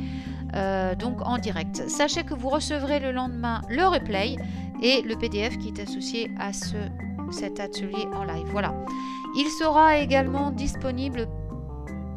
Euh, 0.56 0.94
donc 0.94 1.20
en 1.26 1.40
direct. 1.40 1.90
Sachez 1.90 2.24
que 2.24 2.36
vous 2.36 2.50
recevrez 2.50 3.00
le 3.00 3.12
lendemain 3.12 3.62
le 3.70 3.88
replay 3.88 4.36
et 4.84 5.02
le 5.02 5.16
PDF 5.16 5.58
qui 5.58 5.70
est 5.70 5.82
associé 5.82 6.30
à 6.40 6.54
ce, 6.54 6.76
cet 7.32 7.60
atelier 7.60 8.06
en 8.14 8.24
live. 8.24 8.46
Voilà. 8.52 8.76
Il 9.36 9.48
sera 9.48 9.98
également 9.98 10.52
disponible 10.52 11.28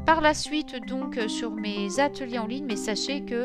par 0.07 0.21
la 0.21 0.35
suite 0.35 0.77
donc 0.87 1.19
sur 1.27 1.51
mes 1.51 1.99
ateliers 1.99 2.39
en 2.39 2.47
ligne, 2.47 2.65
mais 2.67 2.77
sachez 2.77 3.23
que 3.23 3.45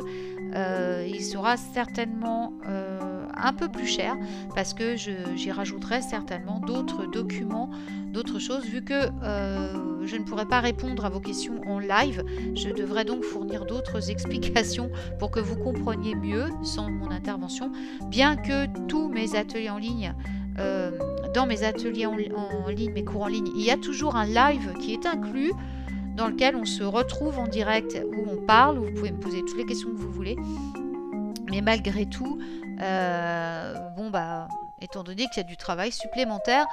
euh, 0.53 1.07
il 1.09 1.23
sera 1.23 1.57
certainement 1.57 2.53
euh, 2.67 3.25
un 3.35 3.53
peu 3.53 3.67
plus 3.67 3.87
cher 3.87 4.15
parce 4.53 4.73
que 4.73 4.95
j'y 4.95 5.51
rajouterai 5.51 6.01
certainement 6.01 6.59
d'autres 6.59 7.05
documents, 7.07 7.71
d'autres 8.13 8.39
choses. 8.39 8.65
Vu 8.65 8.83
que 8.83 9.09
euh, 9.23 10.05
je 10.05 10.15
ne 10.15 10.23
pourrai 10.23 10.45
pas 10.45 10.59
répondre 10.59 11.03
à 11.03 11.09
vos 11.09 11.19
questions 11.19 11.61
en 11.65 11.79
live, 11.79 12.23
je 12.55 12.69
devrais 12.69 13.05
donc 13.05 13.23
fournir 13.23 13.65
d'autres 13.65 14.09
explications 14.11 14.91
pour 15.19 15.31
que 15.31 15.39
vous 15.39 15.57
compreniez 15.57 16.13
mieux 16.15 16.45
sans 16.63 16.91
mon 16.91 17.09
intervention. 17.09 17.71
Bien 18.07 18.35
que 18.35 18.67
tous 18.87 19.09
mes 19.09 19.35
ateliers 19.35 19.71
en 19.71 19.77
ligne 19.77 20.13
euh, 20.59 20.91
dans 21.33 21.45
mes 21.45 21.63
ateliers 21.63 22.05
en, 22.05 22.15
ligne, 22.15 22.91
mes 22.91 23.05
cours 23.05 23.23
en 23.23 23.27
ligne, 23.27 23.47
il 23.55 23.63
y 23.63 23.71
a 23.71 23.77
toujours 23.77 24.15
un 24.15 24.25
live 24.25 24.73
qui 24.79 24.93
est 24.93 25.05
inclus 25.05 25.53
dans 26.15 26.27
lequel 26.27 26.55
on 26.55 26.65
se 26.65 26.83
retrouve 26.83 27.39
en 27.39 27.47
direct, 27.47 27.97
où 28.05 28.29
on 28.29 28.37
parle, 28.45 28.79
où 28.79 28.85
vous 28.85 28.93
pouvez 28.93 29.11
me 29.11 29.19
poser 29.19 29.41
toutes 29.41 29.57
les 29.57 29.65
questions 29.65 29.89
que 29.89 29.97
vous 29.97 30.11
voulez. 30.11 30.35
Mais 31.49 31.61
malgré 31.61 32.05
tout, 32.05 32.39
euh, 32.81 33.73
bon, 33.95 34.09
bah, 34.09 34.47
étant 34.81 35.03
donné 35.03 35.27
qu'il 35.27 35.37
y 35.37 35.45
a 35.45 35.49
du 35.49 35.57
travail 35.57 35.91
supplémentaire, 35.91 36.65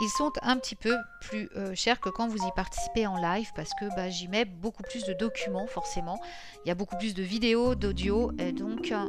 ils 0.00 0.08
sont 0.08 0.30
un 0.42 0.58
petit 0.58 0.74
peu 0.74 0.94
plus 1.22 1.48
euh, 1.56 1.74
chers 1.74 2.00
que 2.00 2.10
quand 2.10 2.28
vous 2.28 2.36
y 2.36 2.52
participez 2.54 3.06
en 3.06 3.16
live 3.16 3.50
parce 3.54 3.70
que 3.80 3.86
bah, 3.96 4.10
j'y 4.10 4.28
mets 4.28 4.44
beaucoup 4.44 4.82
plus 4.82 5.04
de 5.04 5.14
documents 5.14 5.66
forcément. 5.66 6.18
Il 6.64 6.68
y 6.68 6.70
a 6.70 6.74
beaucoup 6.74 6.96
plus 6.96 7.14
de 7.14 7.22
vidéos, 7.22 7.74
d'audio 7.74 8.30
et 8.38 8.52
donc 8.52 8.92
euh, 8.92 9.06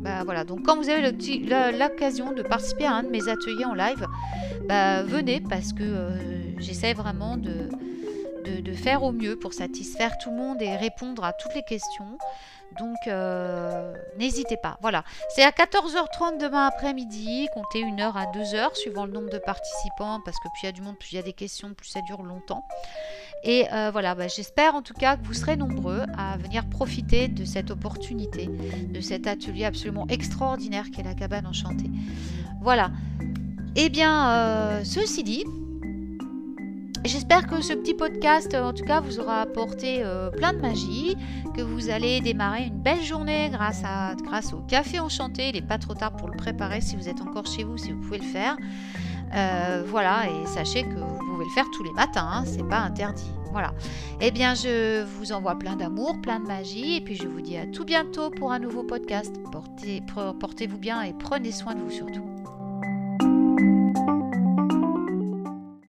bah, 0.00 0.24
voilà. 0.24 0.42
Donc 0.42 0.64
quand 0.64 0.76
vous 0.76 0.88
avez 0.88 1.02
l'occasion 1.72 2.32
de 2.32 2.42
participer 2.42 2.86
à 2.86 2.94
un 2.94 3.02
de 3.04 3.08
mes 3.08 3.28
ateliers 3.28 3.64
en 3.64 3.74
live, 3.74 4.04
bah, 4.68 5.04
venez 5.04 5.40
parce 5.40 5.72
que 5.72 6.18
j'essaie 6.58 6.94
vraiment 6.94 7.36
de, 7.36 7.68
de, 8.62 8.72
faire 8.72 9.02
au 9.02 9.12
mieux 9.12 9.36
pour 9.36 9.52
satisfaire 9.52 10.16
tout 10.18 10.30
le 10.30 10.36
monde 10.36 10.62
et 10.62 10.76
répondre 10.76 11.24
à 11.24 11.32
toutes 11.32 11.54
les 11.54 11.62
questions. 11.62 12.18
Donc 12.78 12.96
euh, 13.06 13.94
n'hésitez 14.18 14.56
pas. 14.56 14.76
Voilà. 14.82 15.04
C'est 15.34 15.42
à 15.42 15.50
14h30 15.50 16.38
demain 16.38 16.66
après-midi. 16.66 17.48
Comptez 17.54 17.80
une 17.80 18.00
heure 18.00 18.16
à 18.16 18.26
deux 18.26 18.54
heures 18.54 18.76
suivant 18.76 19.06
le 19.06 19.12
nombre 19.12 19.30
de 19.30 19.38
participants. 19.38 20.20
Parce 20.24 20.38
que 20.38 20.48
plus 20.48 20.62
il 20.62 20.66
y 20.66 20.68
a 20.68 20.72
du 20.72 20.82
monde, 20.82 20.98
plus 20.98 21.12
il 21.12 21.16
y 21.16 21.18
a 21.18 21.22
des 21.22 21.32
questions, 21.32 21.72
plus 21.74 21.88
ça 21.88 22.00
dure 22.02 22.22
longtemps. 22.22 22.64
Et 23.44 23.66
euh, 23.72 23.90
voilà, 23.92 24.14
bah, 24.14 24.28
j'espère 24.28 24.74
en 24.74 24.82
tout 24.82 24.94
cas 24.94 25.16
que 25.16 25.26
vous 25.26 25.34
serez 25.34 25.56
nombreux 25.56 26.02
à 26.18 26.36
venir 26.36 26.68
profiter 26.68 27.28
de 27.28 27.44
cette 27.44 27.70
opportunité, 27.70 28.48
de 28.88 29.00
cet 29.00 29.26
atelier 29.26 29.64
absolument 29.64 30.06
extraordinaire 30.08 30.86
qu'est 30.92 31.02
la 31.04 31.14
cabane 31.14 31.46
enchantée. 31.46 31.90
Voilà. 32.60 32.90
Eh 33.76 33.90
bien, 33.90 34.30
euh, 34.30 34.84
ceci 34.84 35.22
dit, 35.22 35.44
J'espère 37.06 37.46
que 37.46 37.60
ce 37.60 37.72
petit 37.72 37.94
podcast, 37.94 38.52
en 38.54 38.72
tout 38.72 38.84
cas, 38.84 39.00
vous 39.00 39.20
aura 39.20 39.42
apporté 39.42 39.98
euh, 40.00 40.28
plein 40.30 40.52
de 40.52 40.58
magie, 40.58 41.16
que 41.54 41.62
vous 41.62 41.88
allez 41.88 42.20
démarrer 42.20 42.64
une 42.64 42.80
belle 42.80 43.02
journée 43.02 43.48
grâce, 43.48 44.52
au 44.52 44.60
café 44.62 44.98
enchanté. 44.98 45.50
Il 45.50 45.54
n'est 45.54 45.62
pas 45.62 45.78
trop 45.78 45.94
tard 45.94 46.16
pour 46.16 46.28
le 46.28 46.36
préparer 46.36 46.80
si 46.80 46.96
vous 46.96 47.08
êtes 47.08 47.20
encore 47.20 47.46
chez 47.46 47.62
vous, 47.62 47.76
si 47.76 47.92
vous 47.92 48.00
pouvez 48.00 48.18
le 48.18 48.24
faire. 48.24 48.56
Euh, 49.34 49.84
voilà, 49.86 50.28
et 50.28 50.46
sachez 50.46 50.82
que 50.82 50.98
vous 50.98 51.18
pouvez 51.18 51.44
le 51.44 51.50
faire 51.54 51.66
tous 51.72 51.84
les 51.84 51.92
matins, 51.92 52.28
hein, 52.28 52.44
c'est 52.44 52.66
pas 52.66 52.80
interdit. 52.80 53.30
Voilà. 53.52 53.72
Eh 54.20 54.32
bien, 54.32 54.54
je 54.54 55.04
vous 55.04 55.30
envoie 55.30 55.56
plein 55.56 55.76
d'amour, 55.76 56.20
plein 56.20 56.40
de 56.40 56.46
magie, 56.46 56.96
et 56.96 57.00
puis 57.00 57.14
je 57.14 57.28
vous 57.28 57.40
dis 57.40 57.56
à 57.56 57.66
tout 57.66 57.84
bientôt 57.84 58.30
pour 58.30 58.50
un 58.50 58.58
nouveau 58.58 58.82
podcast. 58.82 59.32
Portez-vous 59.52 60.78
bien 60.78 61.02
et 61.02 61.12
prenez 61.12 61.52
soin 61.52 61.76
de 61.76 61.80
vous 61.80 61.90
surtout. 61.90 62.35